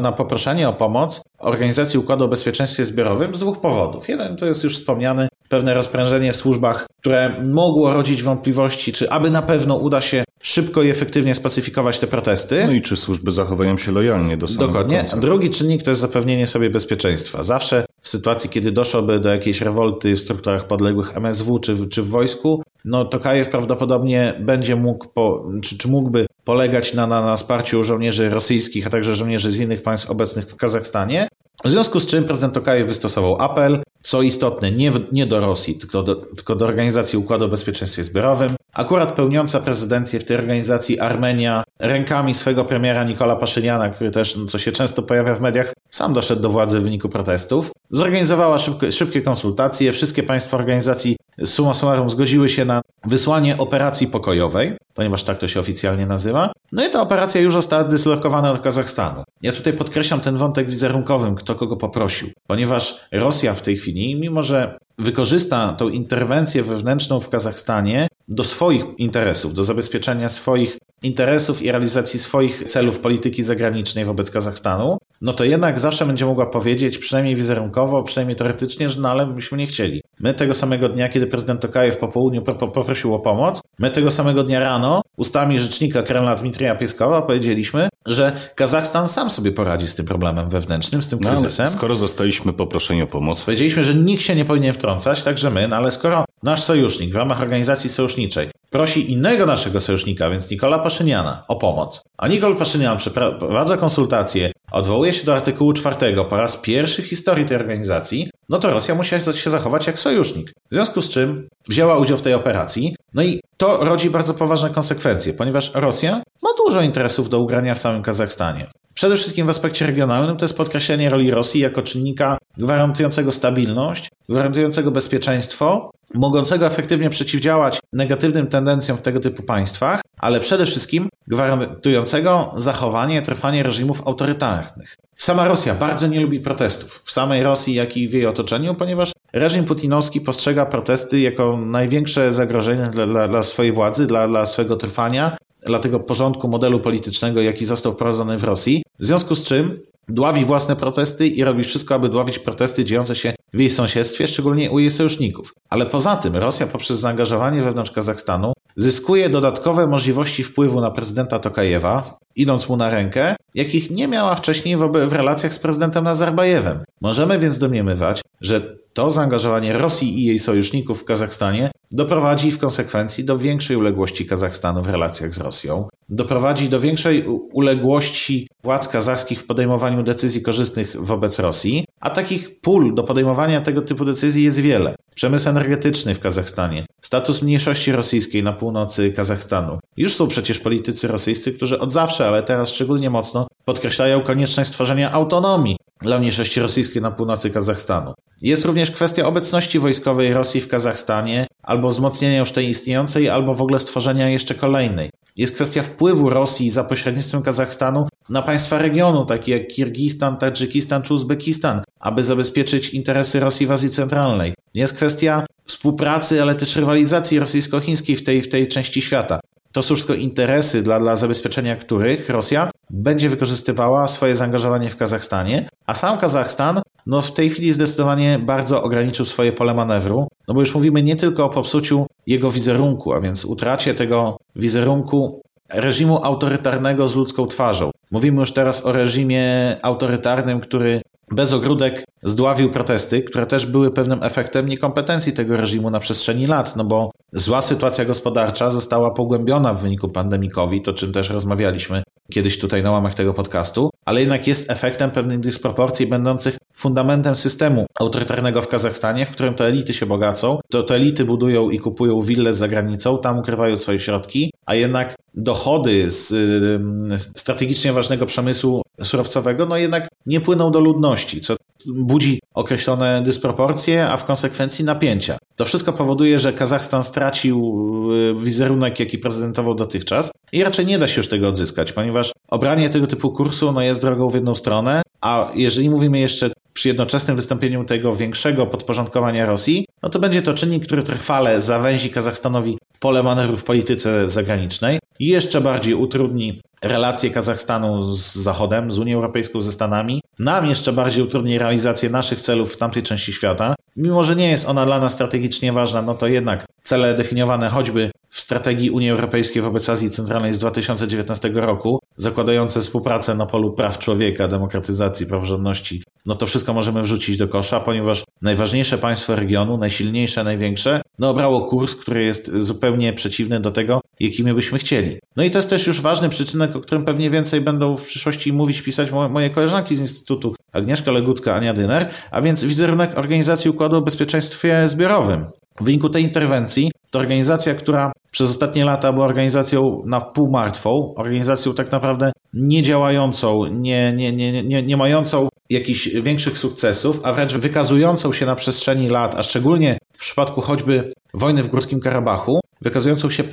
na 0.00 0.12
poproszenie 0.12 0.68
o 0.68 0.72
pomoc 0.72 1.22
Organizacji 1.38 1.98
Układu 1.98 2.24
o 2.24 2.28
Bezpieczeństwie 2.28 2.84
Zbiorowym 2.84 3.34
z 3.34 3.38
dwóch 3.38 3.60
powodów. 3.60 4.08
Jeden 4.08 4.36
to 4.36 4.46
jest 4.46 4.64
już 4.64 4.78
wspomniany 4.78 5.28
pewne 5.48 5.74
rozprężenie 5.74 6.32
w 6.32 6.36
służbach, 6.36 6.86
które 7.00 7.42
mogło 7.52 7.94
rodzić 7.94 8.22
wątpliwości, 8.22 8.92
czy 8.92 9.10
aby 9.10 9.30
na 9.30 9.42
pewno 9.42 9.76
uda 9.76 10.00
się 10.00 10.24
szybko 10.42 10.82
i 10.82 10.90
efektywnie 10.90 11.34
spacyfikować 11.34 11.98
te 11.98 12.06
protesty. 12.06 12.64
No 12.66 12.72
i 12.72 12.82
czy 12.82 12.96
służby 12.96 13.32
zachowają 13.32 13.78
się 13.78 13.92
lojalnie 13.92 14.36
do 14.36 14.48
samego 14.48 14.66
Dokładnie. 14.66 14.98
końca. 14.98 15.16
Drugi 15.16 15.50
czynnik 15.50 15.82
to 15.82 15.90
jest 15.90 16.00
zapewnienie 16.00 16.46
sobie 16.46 16.70
bezpieczeństwa. 16.70 17.42
Zawsze 17.42 17.86
w 18.02 18.08
sytuacji, 18.08 18.50
kiedy 18.50 18.72
doszłoby 18.72 19.20
do 19.20 19.28
jakiejś 19.28 19.60
rewolty 19.60 20.14
w 20.14 20.20
strukturach 20.20 20.66
podległych 20.66 21.16
MSW 21.16 21.58
czy, 21.58 21.88
czy 21.88 22.02
w 22.02 22.08
wojsku, 22.08 22.62
no 22.84 23.04
to 23.04 23.20
Kajew 23.20 23.48
prawdopodobnie 23.48 24.34
będzie 24.40 24.76
mógł, 24.76 25.08
po, 25.08 25.46
czy, 25.62 25.78
czy 25.78 25.88
mógłby 25.88 26.26
polegać 26.44 26.94
na, 26.94 27.06
na, 27.06 27.22
na 27.26 27.36
wsparciu 27.36 27.84
żołnierzy 27.84 28.30
rosyjskich, 28.30 28.86
a 28.86 28.90
także 28.90 29.16
żołnierzy 29.16 29.52
z 29.52 29.58
innych 29.58 29.82
państw 29.82 30.10
obecnych 30.10 30.46
w 30.46 30.56
Kazachstanie. 30.56 31.28
W 31.64 31.70
związku 31.70 32.00
z 32.00 32.06
czym 32.06 32.24
prezydent 32.24 32.54
Tokajew 32.54 32.88
wystosował 32.88 33.36
apel, 33.42 33.82
co 34.02 34.22
istotne, 34.22 34.70
nie, 34.70 34.92
nie 35.12 35.26
do 35.26 35.40
Rosji, 35.40 35.74
tylko 35.74 36.02
do, 36.02 36.14
tylko 36.16 36.56
do 36.56 36.64
Organizacji 36.64 37.18
Układu 37.18 37.44
o 37.44 37.48
Bezpieczeństwie 37.48 38.04
Zbiorowym. 38.04 38.56
Akurat 38.72 39.12
pełniąca 39.12 39.60
prezydencję 39.60 40.20
w 40.20 40.24
tej 40.24 40.36
organizacji 40.36 41.00
Armenia 41.00 41.64
rękami 41.78 42.34
swego 42.34 42.64
premiera 42.64 43.04
Nikola 43.04 43.36
Paszyniana, 43.36 43.90
który 43.90 44.10
też, 44.10 44.36
no, 44.36 44.46
co 44.46 44.58
się 44.58 44.72
często 44.72 45.02
pojawia 45.02 45.34
w 45.34 45.40
mediach, 45.40 45.72
sam 45.90 46.12
doszedł 46.12 46.42
do 46.42 46.50
władzy 46.50 46.80
w 46.80 46.82
wyniku 46.82 47.08
protestów. 47.08 47.72
Zorganizowała 47.90 48.58
szybkie, 48.58 48.92
szybkie 48.92 49.22
konsultacje. 49.22 49.92
Wszystkie 49.92 50.22
państwa 50.22 50.56
organizacji 50.56 51.16
summa 51.44 51.74
summarum 51.74 52.10
zgodziły 52.10 52.48
się 52.48 52.64
na 52.64 52.80
wysłanie 53.04 53.58
operacji 53.58 54.06
pokojowej, 54.06 54.76
ponieważ 54.94 55.22
tak 55.22 55.38
to 55.38 55.48
się 55.48 55.60
oficjalnie 55.60 56.06
nazywa. 56.06 56.52
No 56.72 56.86
i 56.86 56.90
ta 56.90 57.02
operacja 57.02 57.40
już 57.40 57.52
została 57.52 57.84
dyslokowana 57.84 58.52
do 58.54 58.58
Kazachstanu. 58.58 59.22
Ja 59.42 59.52
tutaj 59.52 59.72
podkreślam 59.72 60.20
ten 60.20 60.36
wątek 60.36 60.70
wizerunkowym, 60.70 61.34
kto 61.34 61.54
kogo 61.54 61.76
poprosił, 61.76 62.30
ponieważ 62.46 63.00
Rosja 63.12 63.54
w 63.54 63.62
tej 63.62 63.76
chwili, 63.76 64.20
mimo 64.20 64.42
że 64.42 64.78
wykorzysta 64.98 65.74
tą 65.78 65.88
interwencję 65.88 66.62
wewnętrzną 66.62 67.20
w 67.20 67.28
Kazachstanie 67.28 68.08
do 68.28 68.44
swoich 68.44 68.84
interesów, 68.98 69.54
do 69.54 69.62
zabezpieczenia 69.62 70.28
swoich 70.28 70.78
interesów 71.02 71.62
i 71.62 71.70
realizacji 71.70 72.20
swoich 72.20 72.64
celów 72.64 72.98
polityki 72.98 73.42
zagranicznej 73.42 74.04
wobec 74.04 74.30
Kazachstanu, 74.30 74.98
no 75.24 75.32
to 75.32 75.44
jednak 75.44 75.80
zawsze 75.80 76.06
będzie 76.06 76.26
mogła 76.26 76.46
powiedzieć, 76.46 76.98
przynajmniej 76.98 77.36
wizerunkowo, 77.36 78.02
przynajmniej 78.02 78.36
teoretycznie, 78.36 78.88
że 78.88 79.00
no 79.00 79.10
ale 79.10 79.26
myśmy 79.26 79.58
nie 79.58 79.66
chcieli. 79.66 80.02
My 80.20 80.34
tego 80.34 80.54
samego 80.54 80.88
dnia, 80.88 81.08
kiedy 81.08 81.26
prezydent 81.26 81.60
Tokajew 81.60 81.96
po 81.96 82.08
południu 82.08 82.42
poprosił 82.42 83.14
o 83.14 83.18
pomoc, 83.18 83.60
my 83.78 83.90
tego 83.90 84.10
samego 84.10 84.42
dnia 84.44 84.60
rano 84.60 85.02
ustami 85.16 85.60
rzecznika 85.60 86.02
Kremla 86.02 86.36
Dmitrija 86.36 86.74
Pieskowa 86.74 87.22
powiedzieliśmy, 87.22 87.88
że 88.06 88.32
Kazachstan 88.54 89.08
sam 89.08 89.30
sobie 89.30 89.52
poradzi 89.52 89.88
z 89.88 89.94
tym 89.94 90.06
problemem 90.06 90.48
wewnętrznym, 90.50 91.02
z 91.02 91.08
tym 91.08 91.18
No, 91.22 91.30
kryzysem. 91.30 91.66
ale 91.66 91.74
skoro 91.74 91.96
zostaliśmy 91.96 92.52
poproszeni 92.52 93.02
o 93.02 93.06
pomoc, 93.06 93.44
Powiedzieliśmy, 93.44 93.84
że 93.84 93.94
nikt 93.94 94.22
się 94.22 94.34
nie 94.36 94.44
powinien 94.44 94.72
wtrącać, 94.74 95.22
także 95.22 95.50
my, 95.50 95.68
no 95.68 95.76
ale 95.76 95.90
skoro 95.90 96.24
nasz 96.42 96.62
sojusznik 96.62 97.12
w 97.12 97.16
ramach 97.16 97.40
organizacji 97.42 97.90
sojuszniczej 97.90 98.48
prosi 98.74 99.12
innego 99.12 99.46
naszego 99.46 99.80
sojusznika, 99.80 100.30
więc 100.30 100.50
Nikola 100.50 100.78
Paszyniana, 100.78 101.42
o 101.48 101.56
pomoc, 101.56 102.02
a 102.18 102.28
Nikol 102.28 102.56
Paszynian 102.56 102.96
przeprowadza 102.96 103.76
konsultacje, 103.76 104.52
odwołuje 104.72 105.12
się 105.14 105.26
do 105.26 105.32
artykułu 105.32 105.72
czwartego 105.72 106.24
po 106.24 106.36
raz 106.36 106.56
pierwszy 106.56 107.02
w 107.02 107.06
historii 107.06 107.46
tej 107.46 107.56
organizacji, 107.56 108.30
no 108.48 108.58
to 108.58 108.70
Rosja 108.70 108.94
musiała 108.94 109.22
się 109.22 109.50
zachować 109.50 109.86
jak 109.86 109.98
sojusznik. 109.98 110.50
W 110.70 110.74
związku 110.74 111.02
z 111.02 111.08
czym 111.08 111.48
wzięła 111.68 111.98
udział 111.98 112.16
w 112.16 112.22
tej 112.22 112.34
operacji, 112.34 112.96
no 113.14 113.22
i 113.22 113.40
to 113.56 113.84
rodzi 113.84 114.10
bardzo 114.10 114.34
poważne 114.34 114.70
konsekwencje, 114.70 115.32
ponieważ 115.32 115.74
Rosja 115.74 116.22
ma 116.42 116.50
dużo 116.66 116.82
interesów 116.82 117.28
do 117.28 117.40
ugrania 117.40 117.74
w 117.74 117.78
samym 117.78 118.02
Kazachstanie. 118.02 118.66
Przede 118.94 119.16
wszystkim 119.16 119.46
w 119.46 119.50
aspekcie 119.50 119.86
regionalnym 119.86 120.36
to 120.36 120.44
jest 120.44 120.56
podkreślenie 120.56 121.10
roli 121.10 121.30
Rosji 121.30 121.60
jako 121.60 121.82
czynnika 121.82 122.38
gwarantującego 122.58 123.32
stabilność, 123.32 124.10
gwarantującego 124.28 124.90
bezpieczeństwo, 124.90 125.90
mogącego 126.14 126.66
efektywnie 126.66 127.10
przeciwdziałać 127.10 127.80
negatywnym 127.92 128.46
tendencjom 128.46 128.98
w 128.98 129.02
tego 129.02 129.20
typu 129.20 129.42
państwach, 129.42 130.00
ale 130.18 130.40
przede 130.40 130.66
wszystkim 130.66 131.08
gwarantującego 131.26 132.52
zachowanie, 132.56 133.22
trwanie 133.22 133.62
reżimów 133.62 134.06
autorytarnych. 134.06 134.96
Sama 135.16 135.48
Rosja 135.48 135.74
bardzo 135.74 136.06
nie 136.06 136.20
lubi 136.20 136.40
protestów. 136.40 137.02
W 137.04 137.12
samej 137.12 137.42
Rosji, 137.42 137.74
jak 137.74 137.96
i 137.96 138.08
w 138.08 138.12
jej 138.12 138.26
otoczeniu, 138.26 138.74
ponieważ 138.74 139.12
reżim 139.32 139.64
putinowski 139.64 140.20
postrzega 140.20 140.66
protesty 140.66 141.20
jako 141.20 141.56
największe 141.56 142.32
zagrożenie 142.32 142.84
dla, 142.84 143.06
dla, 143.06 143.28
dla 143.28 143.42
swojej 143.42 143.72
władzy, 143.72 144.06
dla, 144.06 144.28
dla 144.28 144.46
swojego 144.46 144.76
trwania, 144.76 145.36
dla 145.66 145.78
tego 145.78 146.00
porządku 146.00 146.48
modelu 146.48 146.80
politycznego, 146.80 147.42
jaki 147.42 147.66
został 147.66 147.92
wprowadzony 147.92 148.38
w 148.38 148.44
Rosji. 148.44 148.82
W 148.98 149.04
związku 149.04 149.34
z 149.34 149.44
czym 149.44 149.80
dławi 150.08 150.44
własne 150.44 150.76
protesty 150.76 151.26
i 151.26 151.44
robi 151.44 151.64
wszystko, 151.64 151.94
aby 151.94 152.08
dławić 152.08 152.38
protesty 152.38 152.84
dziejące 152.84 153.16
się 153.16 153.34
w 153.54 153.60
jej 153.60 153.70
sąsiedztwie, 153.70 154.26
szczególnie 154.26 154.70
u 154.70 154.78
jej 154.78 154.90
sojuszników. 154.90 155.54
Ale 155.70 155.86
poza 155.86 156.16
tym 156.16 156.36
Rosja 156.36 156.66
poprzez 156.66 156.98
zaangażowanie 156.98 157.62
wewnątrz 157.62 157.90
Kazachstanu 157.90 158.52
zyskuje 158.76 159.28
dodatkowe 159.28 159.86
możliwości 159.86 160.44
wpływu 160.44 160.80
na 160.80 160.90
prezydenta 160.90 161.38
Tokajewa, 161.38 162.18
idąc 162.36 162.68
mu 162.68 162.76
na 162.76 162.90
rękę, 162.90 163.36
jakich 163.54 163.90
nie 163.90 164.08
miała 164.08 164.34
wcześniej 164.34 164.76
w, 164.76 165.12
relacjach 165.12 165.54
z 165.54 165.58
prezydentem 165.58 166.04
Nazarbajewem. 166.04 166.78
Możemy 167.00 167.38
więc 167.38 167.58
domniemywać, 167.58 168.22
że 168.40 168.76
to 168.94 169.10
zaangażowanie 169.10 169.72
Rosji 169.72 170.20
i 170.20 170.24
jej 170.24 170.38
sojuszników 170.38 171.00
w 171.00 171.04
Kazachstanie 171.04 171.70
doprowadzi 171.90 172.52
w 172.52 172.58
konsekwencji 172.58 173.24
do 173.24 173.38
większej 173.38 173.76
uległości 173.76 174.26
Kazachstanu 174.26 174.82
w 174.82 174.86
relacjach 174.86 175.34
z 175.34 175.38
Rosją, 175.38 175.88
doprowadzi 176.08 176.68
do 176.68 176.80
większej 176.80 177.24
uległości 177.52 178.48
władz 178.62 178.88
kazachskich 178.88 179.40
w 179.40 179.46
podejmowaniu 179.46 180.02
decyzji 180.02 180.42
korzystnych 180.42 180.96
wobec 180.98 181.38
Rosji, 181.38 181.84
a 182.00 182.10
takich 182.10 182.60
pól 182.60 182.94
do 182.94 183.02
podejmowania 183.02 183.60
tego 183.60 183.82
typu 183.82 184.04
decyzji 184.04 184.44
jest 184.44 184.60
wiele. 184.60 184.94
Przemysł 185.14 185.48
energetyczny 185.48 186.14
w 186.14 186.20
Kazachstanie, 186.20 186.86
status 187.00 187.42
mniejszości 187.42 187.92
rosyjskiej 187.92 188.42
na 188.42 188.52
północy 188.52 189.12
Kazachstanu. 189.12 189.78
Już 189.96 190.14
są 190.14 190.28
przecież 190.28 190.58
politycy 190.58 191.08
rosyjscy, 191.08 191.52
którzy 191.52 191.80
od 191.80 191.92
zawsze, 191.92 192.26
ale 192.26 192.42
teraz 192.42 192.70
szczególnie 192.70 193.10
mocno 193.10 193.46
podkreślają 193.64 194.20
konieczność 194.20 194.70
stworzenia 194.70 195.12
autonomii 195.12 195.76
dla 196.00 196.18
mniejszości 196.18 196.60
rosyjskiej 196.60 197.02
na 197.02 197.10
północy 197.10 197.50
Kazachstanu. 197.50 198.14
Jest 198.42 198.64
również 198.64 198.90
kwestia 198.90 199.26
obecności 199.26 199.78
wojskowej 199.78 200.34
Rosji 200.34 200.60
w 200.60 200.68
Kazachstanie, 200.68 201.46
albo 201.62 201.88
wzmocnienia 201.88 202.38
już 202.38 202.52
tej 202.52 202.68
istniejącej, 202.68 203.28
albo 203.28 203.54
w 203.54 203.62
ogóle 203.62 203.78
stworzenia 203.78 204.28
jeszcze 204.28 204.54
kolejnej. 204.54 205.10
Jest 205.36 205.54
kwestia 205.54 205.82
wpływu 205.82 206.30
Rosji 206.30 206.70
za 206.70 206.84
pośrednictwem 206.84 207.42
Kazachstanu 207.42 208.08
na 208.28 208.42
państwa 208.42 208.78
regionu, 208.78 209.26
takie 209.26 209.52
jak 209.52 209.68
Kirgistan, 209.68 210.36
Tadżykistan 210.36 211.02
czy 211.02 211.14
Uzbekistan, 211.14 211.82
aby 212.00 212.24
zabezpieczyć 212.24 212.90
interesy 212.90 213.40
Rosji 213.40 213.66
w 213.66 213.72
Azji 213.72 213.90
Centralnej. 213.90 214.54
Jest 214.74 214.94
kwestia 214.96 215.46
współpracy, 215.64 216.42
ale 216.42 216.54
też 216.54 216.76
rywalizacji 216.76 217.38
rosyjsko-chińskiej 217.38 218.16
w 218.16 218.24
tej, 218.24 218.42
w 218.42 218.48
tej 218.48 218.68
części 218.68 219.02
świata. 219.02 219.40
To 219.72 219.82
są 219.82 219.94
wszystko 219.94 220.14
interesy, 220.14 220.82
dla, 220.82 221.00
dla 221.00 221.16
zabezpieczenia 221.16 221.76
których 221.76 222.28
Rosja 222.28 222.70
będzie 222.90 223.28
wykorzystywała 223.28 224.06
swoje 224.06 224.34
zaangażowanie 224.34 224.90
w 224.90 224.96
Kazachstanie, 224.96 225.68
a 225.86 225.94
sam 225.94 226.18
Kazachstan 226.18 226.82
no 227.06 227.22
w 227.22 227.32
tej 227.32 227.50
chwili 227.50 227.72
zdecydowanie 227.72 228.38
bardzo 228.38 228.82
ograniczył 228.82 229.24
swoje 229.24 229.52
pole 229.52 229.74
manewru, 229.74 230.28
no 230.48 230.54
bo 230.54 230.60
już 230.60 230.74
mówimy 230.74 231.02
nie 231.02 231.16
tylko 231.16 231.44
o 231.44 231.48
popsuciu 231.48 232.06
jego 232.26 232.50
wizerunku, 232.50 233.12
a 233.12 233.20
więc 233.20 233.44
utracie 233.44 233.94
tego 233.94 234.36
wizerunku 234.56 235.42
reżimu 235.72 236.24
autorytarnego 236.24 237.08
z 237.08 237.14
ludzką 237.14 237.46
twarzą. 237.46 237.90
Mówimy 238.10 238.40
już 238.40 238.52
teraz 238.52 238.86
o 238.86 238.92
reżimie 238.92 239.76
autorytarnym, 239.82 240.60
który 240.60 241.02
bez 241.32 241.52
ogródek 241.52 242.04
zdławił 242.22 242.70
protesty, 242.70 243.22
które 243.22 243.46
też 243.46 243.66
były 243.66 243.90
pewnym 243.90 244.22
efektem 244.22 244.66
niekompetencji 244.66 245.32
tego 245.32 245.56
reżimu 245.56 245.90
na 245.90 246.00
przestrzeni 246.00 246.46
lat, 246.46 246.76
no 246.76 246.84
bo 246.84 247.10
zła 247.32 247.62
sytuacja 247.62 248.04
gospodarcza 248.04 248.70
została 248.70 249.10
pogłębiona 249.10 249.74
w 249.74 249.82
wyniku 249.82 250.08
pandemii 250.08 250.50
COVID, 250.50 250.88
o 250.88 250.92
czym 250.92 251.12
też 251.12 251.30
rozmawialiśmy 251.30 252.02
kiedyś 252.32 252.58
tutaj 252.58 252.82
na 252.82 252.90
łamach 252.90 253.14
tego 253.14 253.34
podcastu, 253.34 253.90
ale 254.04 254.20
jednak 254.20 254.46
jest 254.46 254.70
efektem 254.70 255.10
pewnych 255.10 255.40
dysproporcji 255.40 256.06
będących 256.06 256.56
fundamentem 256.74 257.34
systemu 257.34 257.86
autorytarnego 258.00 258.62
w 258.62 258.68
Kazachstanie, 258.68 259.26
w 259.26 259.30
którym 259.30 259.54
to 259.54 259.68
elity 259.68 259.94
się 259.94 260.06
bogacą, 260.06 260.58
to, 260.70 260.82
to 260.82 260.94
elity 260.94 261.24
budują 261.24 261.70
i 261.70 261.78
kupują 261.78 262.20
wille 262.20 262.52
za 262.52 262.68
granicą, 262.68 263.18
tam 263.18 263.38
ukrywają 263.38 263.76
swoje 263.76 263.98
środki, 263.98 264.50
a 264.66 264.74
jednak 264.74 265.14
dochody 265.34 266.10
z 266.10 266.32
y, 266.32 267.38
strategicznie 267.38 267.92
ważnego 267.92 268.26
przemysłu 268.26 268.82
surowcowego, 269.02 269.66
no 269.66 269.76
jednak 269.76 270.08
nie 270.26 270.40
płyną 270.40 270.70
do 270.70 270.80
ludności, 270.80 271.40
co 271.40 271.56
budzi 271.86 272.40
określone 272.54 273.22
dysproporcje, 273.22 274.08
a 274.08 274.16
w 274.16 274.24
konsekwencji 274.24 274.84
napięcia. 274.84 275.38
To 275.56 275.64
wszystko 275.64 275.92
powoduje, 275.92 276.38
że 276.38 276.52
Kazachstan 276.52 277.02
stracił 277.02 277.76
y, 278.12 278.34
wizerunek, 278.40 279.00
jaki 279.00 279.18
prezentował 279.18 279.74
dotychczas 279.74 280.32
i 280.52 280.64
raczej 280.64 280.86
nie 280.86 280.98
da 280.98 281.06
się 281.06 281.16
już 281.16 281.28
tego 281.28 281.48
odzyskać, 281.48 281.92
ponieważ 281.92 282.32
obranie 282.48 282.90
tego 282.90 283.06
typu 283.06 283.30
kursu 283.30 283.72
no, 283.72 283.82
jest 283.82 284.00
drogą 284.00 284.28
w 284.28 284.34
jedną 284.34 284.54
stronę, 284.54 285.02
a 285.20 285.50
jeżeli 285.54 285.90
mówimy 285.90 286.18
jeszcze 286.18 286.50
przy 286.74 286.88
jednoczesnym 286.88 287.36
wystąpieniu 287.36 287.84
tego 287.84 288.16
większego 288.16 288.66
podporządkowania 288.66 289.46
Rosji, 289.46 289.86
no 290.02 290.08
to 290.08 290.18
będzie 290.18 290.42
to 290.42 290.54
czynnik, 290.54 290.86
który 290.86 291.02
trwale 291.02 291.60
zawęzi 291.60 292.10
Kazachstanowi 292.10 292.78
pole 293.00 293.22
manewru 293.22 293.56
w 293.56 293.64
polityce 293.64 294.28
zagranicznej 294.28 294.98
i 295.18 295.26
jeszcze 295.26 295.60
bardziej 295.60 295.94
utrudni 295.94 296.60
relacje 296.82 297.30
Kazachstanu 297.30 298.04
z 298.04 298.34
Zachodem, 298.34 298.92
z 298.92 298.98
Unią 298.98 299.16
Europejską, 299.16 299.60
ze 299.60 299.72
Stanami. 299.72 300.22
Nam 300.38 300.66
jeszcze 300.66 300.92
bardziej 300.92 301.24
utrudni 301.24 301.58
realizację 301.58 302.10
naszych 302.10 302.40
celów 302.40 302.72
w 302.72 302.76
tamtej 302.76 303.02
części 303.02 303.32
świata. 303.32 303.74
Mimo, 303.96 304.22
że 304.22 304.36
nie 304.36 304.50
jest 304.50 304.68
ona 304.68 304.86
dla 304.86 305.00
nas 305.00 305.12
strategicznie 305.12 305.72
ważna, 305.72 306.02
no 306.02 306.14
to 306.14 306.26
jednak 306.26 306.64
cele 306.82 307.14
definiowane 307.14 307.68
choćby 307.68 308.10
w 308.28 308.40
strategii 308.40 308.90
Unii 308.90 309.10
Europejskiej 309.10 309.62
wobec 309.62 309.88
Azji 309.88 310.10
Centralnej 310.10 310.52
z 310.52 310.58
2019 310.58 311.50
roku, 311.54 311.98
zakładające 312.16 312.80
współpracę 312.80 313.34
na 313.34 313.46
polu 313.46 313.72
praw 313.72 313.98
człowieka, 313.98 314.48
demokratyzacji, 314.48 315.26
praworządności, 315.26 316.02
no 316.26 316.34
to 316.34 316.46
wszystko 316.46 316.74
możemy 316.74 317.02
wrzucić 317.02 317.36
do 317.36 317.48
kosza, 317.48 317.80
ponieważ 317.80 318.24
najważniejsze 318.42 318.98
państwo 318.98 319.36
regionu, 319.36 319.78
najsilniejsze, 319.78 320.44
największe, 320.44 321.02
no 321.18 321.30
obrało 321.30 321.66
kurs, 321.66 321.96
który 321.96 322.24
jest 322.24 322.56
zupełnie 322.56 323.12
przeciwny 323.12 323.60
do 323.60 323.70
tego, 323.70 324.00
jakimi 324.20 324.54
byśmy 324.54 324.78
chcieli. 324.78 325.03
No 325.36 325.44
i 325.44 325.50
to 325.50 325.58
jest 325.58 325.70
też 325.70 325.86
już 325.86 326.00
ważny 326.00 326.28
przyczynek, 326.28 326.76
o 326.76 326.80
którym 326.80 327.04
pewnie 327.04 327.30
więcej 327.30 327.60
będą 327.60 327.96
w 327.96 328.04
przyszłości 328.04 328.52
mówić, 328.52 328.82
pisać 328.82 329.10
moje 329.30 329.50
koleżanki 329.50 329.96
z 329.96 330.00
Instytutu, 330.00 330.54
Agnieszka 330.72 331.12
Legucka, 331.12 331.54
Ania 331.54 331.74
Dyner, 331.74 332.08
a 332.30 332.42
więc 332.42 332.64
wizerunek 332.64 333.18
Organizacji 333.18 333.70
Układu 333.70 333.96
o 333.96 334.02
Bezpieczeństwie 334.02 334.88
Zbiorowym. 334.88 335.46
W 335.80 335.84
wyniku 335.84 336.08
tej 336.08 336.22
interwencji 336.22 336.90
to 337.10 337.18
organizacja, 337.18 337.74
która 337.74 338.12
przez 338.30 338.50
ostatnie 338.50 338.84
lata 338.84 339.12
była 339.12 339.26
organizacją 339.26 339.82
na 340.06 340.20
pół 340.20 340.50
martwą, 340.52 341.14
organizacją 341.16 341.74
tak 341.74 341.92
naprawdę 341.92 342.32
niedziałającą, 342.54 343.52
nie, 343.70 344.12
nie, 344.12 344.32
nie, 344.32 344.62
nie, 344.62 344.82
nie 344.82 344.96
mającą 344.96 345.48
jakichś 345.70 346.08
większych 346.08 346.58
sukcesów, 346.58 347.20
a 347.22 347.32
wręcz 347.32 347.54
wykazującą 347.54 348.32
się 348.32 348.46
na 348.46 348.54
przestrzeni 348.54 349.08
lat, 349.08 349.34
a 349.34 349.42
szczególnie 349.42 349.98
w 350.12 350.20
przypadku 350.20 350.60
choćby 350.60 351.12
wojny 351.34 351.62
w 351.62 351.68
Górskim 351.68 352.00
Karabachu, 352.00 352.60
wykazującą 352.84 353.30
się 353.30 353.44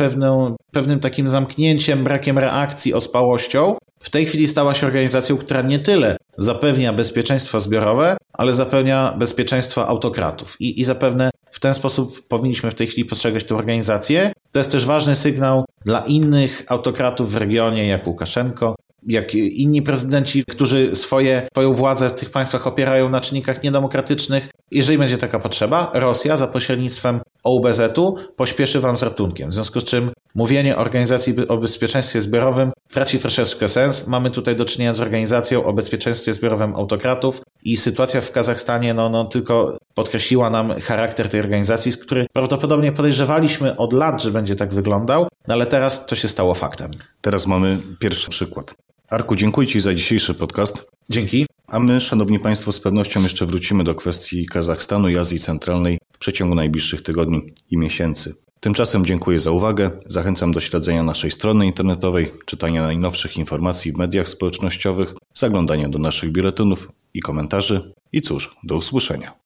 pewnym 0.71 0.99
takim 0.99 1.27
zamknięciem, 1.27 2.03
brakiem 2.03 2.37
reakcji, 2.37 2.93
ospałością, 2.93 3.75
w 3.99 4.09
tej 4.09 4.25
chwili 4.25 4.47
stała 4.47 4.75
się 4.75 4.87
organizacją, 4.87 5.37
która 5.37 5.61
nie 5.61 5.79
tyle 5.79 6.17
zapewnia 6.37 6.93
bezpieczeństwo 6.93 7.59
zbiorowe, 7.59 8.17
ale 8.33 8.53
zapewnia 8.53 9.15
bezpieczeństwo 9.17 9.87
autokratów. 9.87 10.55
I, 10.59 10.81
I 10.81 10.83
zapewne 10.83 11.29
w 11.51 11.59
ten 11.59 11.73
sposób 11.73 12.27
powinniśmy 12.27 12.71
w 12.71 12.75
tej 12.75 12.87
chwili 12.87 13.05
postrzegać 13.05 13.43
tę 13.43 13.55
organizację. 13.55 14.31
To 14.51 14.59
jest 14.59 14.71
też 14.71 14.85
ważny 14.85 15.15
sygnał 15.15 15.65
dla 15.85 15.99
innych 15.99 16.63
autokratów 16.67 17.31
w 17.31 17.35
regionie, 17.35 17.87
jak 17.87 18.07
Łukaszenko, 18.07 18.75
jak 19.07 19.35
inni 19.35 19.81
prezydenci, 19.81 20.43
którzy 20.45 20.95
swoje, 20.95 21.47
swoją 21.53 21.73
władzę 21.73 22.09
w 22.09 22.13
tych 22.13 22.29
państwach 22.29 22.67
opierają 22.67 23.09
na 23.09 23.21
czynnikach 23.21 23.63
niedemokratycznych. 23.63 24.49
Jeżeli 24.71 24.97
będzie 24.97 25.17
taka 25.17 25.39
potrzeba, 25.39 25.91
Rosja 25.93 26.37
za 26.37 26.47
pośrednictwem 26.47 27.19
OUBZ-u 27.43 28.15
pośpieszy 28.35 28.79
wam 28.79 28.97
z 28.97 29.03
ratunkiem. 29.03 29.49
W 29.49 29.53
związku 29.53 29.79
z 29.79 29.83
czym 29.83 30.11
mówienie 30.35 30.77
organizacji 30.77 31.47
o 31.47 31.57
bezpieczeństwie 31.57 32.21
zbiorowym 32.21 32.71
traci 32.91 33.19
troszeczkę 33.19 33.67
sens. 33.67 34.07
Mamy 34.07 34.31
tutaj 34.31 34.55
do 34.55 34.65
czynienia 34.65 34.93
z 34.93 35.01
organizacją 35.01 35.63
o 35.63 35.73
bezpieczeństwie 35.73 36.33
zbiorowym 36.33 36.75
autokratów 36.75 37.41
i 37.63 37.77
sytuacja 37.77 38.21
w 38.21 38.31
Kazachstanie 38.31 38.93
no, 38.93 39.09
no, 39.09 39.25
tylko 39.25 39.77
podkreśliła 39.93 40.49
nam 40.49 40.79
charakter 40.79 41.29
tej 41.29 41.39
organizacji, 41.39 41.91
z 41.91 41.97
której 41.97 42.27
prawdopodobnie 42.33 42.91
podejrzewaliśmy 42.91 43.77
od 43.77 43.93
lat, 43.93 44.23
że 44.23 44.31
będzie 44.31 44.55
tak 44.55 44.73
wyglądał, 44.73 45.27
no, 45.47 45.53
ale 45.53 45.65
teraz 45.65 46.05
to 46.05 46.15
się 46.15 46.27
stało 46.27 46.53
faktem. 46.53 46.91
Teraz 47.21 47.47
mamy 47.47 47.77
pierwszy 47.99 48.29
przykład. 48.29 48.75
Arku, 49.11 49.35
dziękuję 49.35 49.67
Ci 49.67 49.81
za 49.81 49.93
dzisiejszy 49.93 50.33
podcast. 50.33 50.91
Dzięki. 51.09 51.45
A 51.67 51.79
my, 51.79 52.01
Szanowni 52.01 52.39
Państwo, 52.39 52.71
z 52.71 52.79
pewnością 52.79 53.23
jeszcze 53.23 53.45
wrócimy 53.45 53.83
do 53.83 53.95
kwestii 53.95 54.45
Kazachstanu 54.45 55.09
i 55.09 55.17
Azji 55.17 55.39
Centralnej 55.39 55.97
w 56.13 56.17
przeciągu 56.17 56.55
najbliższych 56.55 57.01
tygodni 57.01 57.53
i 57.71 57.77
miesięcy. 57.77 58.35
Tymczasem 58.59 59.05
dziękuję 59.05 59.39
za 59.39 59.51
uwagę. 59.51 59.91
Zachęcam 60.05 60.51
do 60.51 60.59
śledzenia 60.59 61.03
naszej 61.03 61.31
strony 61.31 61.65
internetowej, 61.65 62.31
czytania 62.45 62.81
najnowszych 62.81 63.37
informacji 63.37 63.91
w 63.91 63.97
mediach 63.97 64.29
społecznościowych, 64.29 65.13
zaglądania 65.33 65.89
do 65.89 65.99
naszych 65.99 66.31
biuletynów 66.31 66.89
i 67.13 67.19
komentarzy. 67.19 67.93
I 68.11 68.21
cóż, 68.21 68.55
do 68.63 68.77
usłyszenia. 68.77 69.40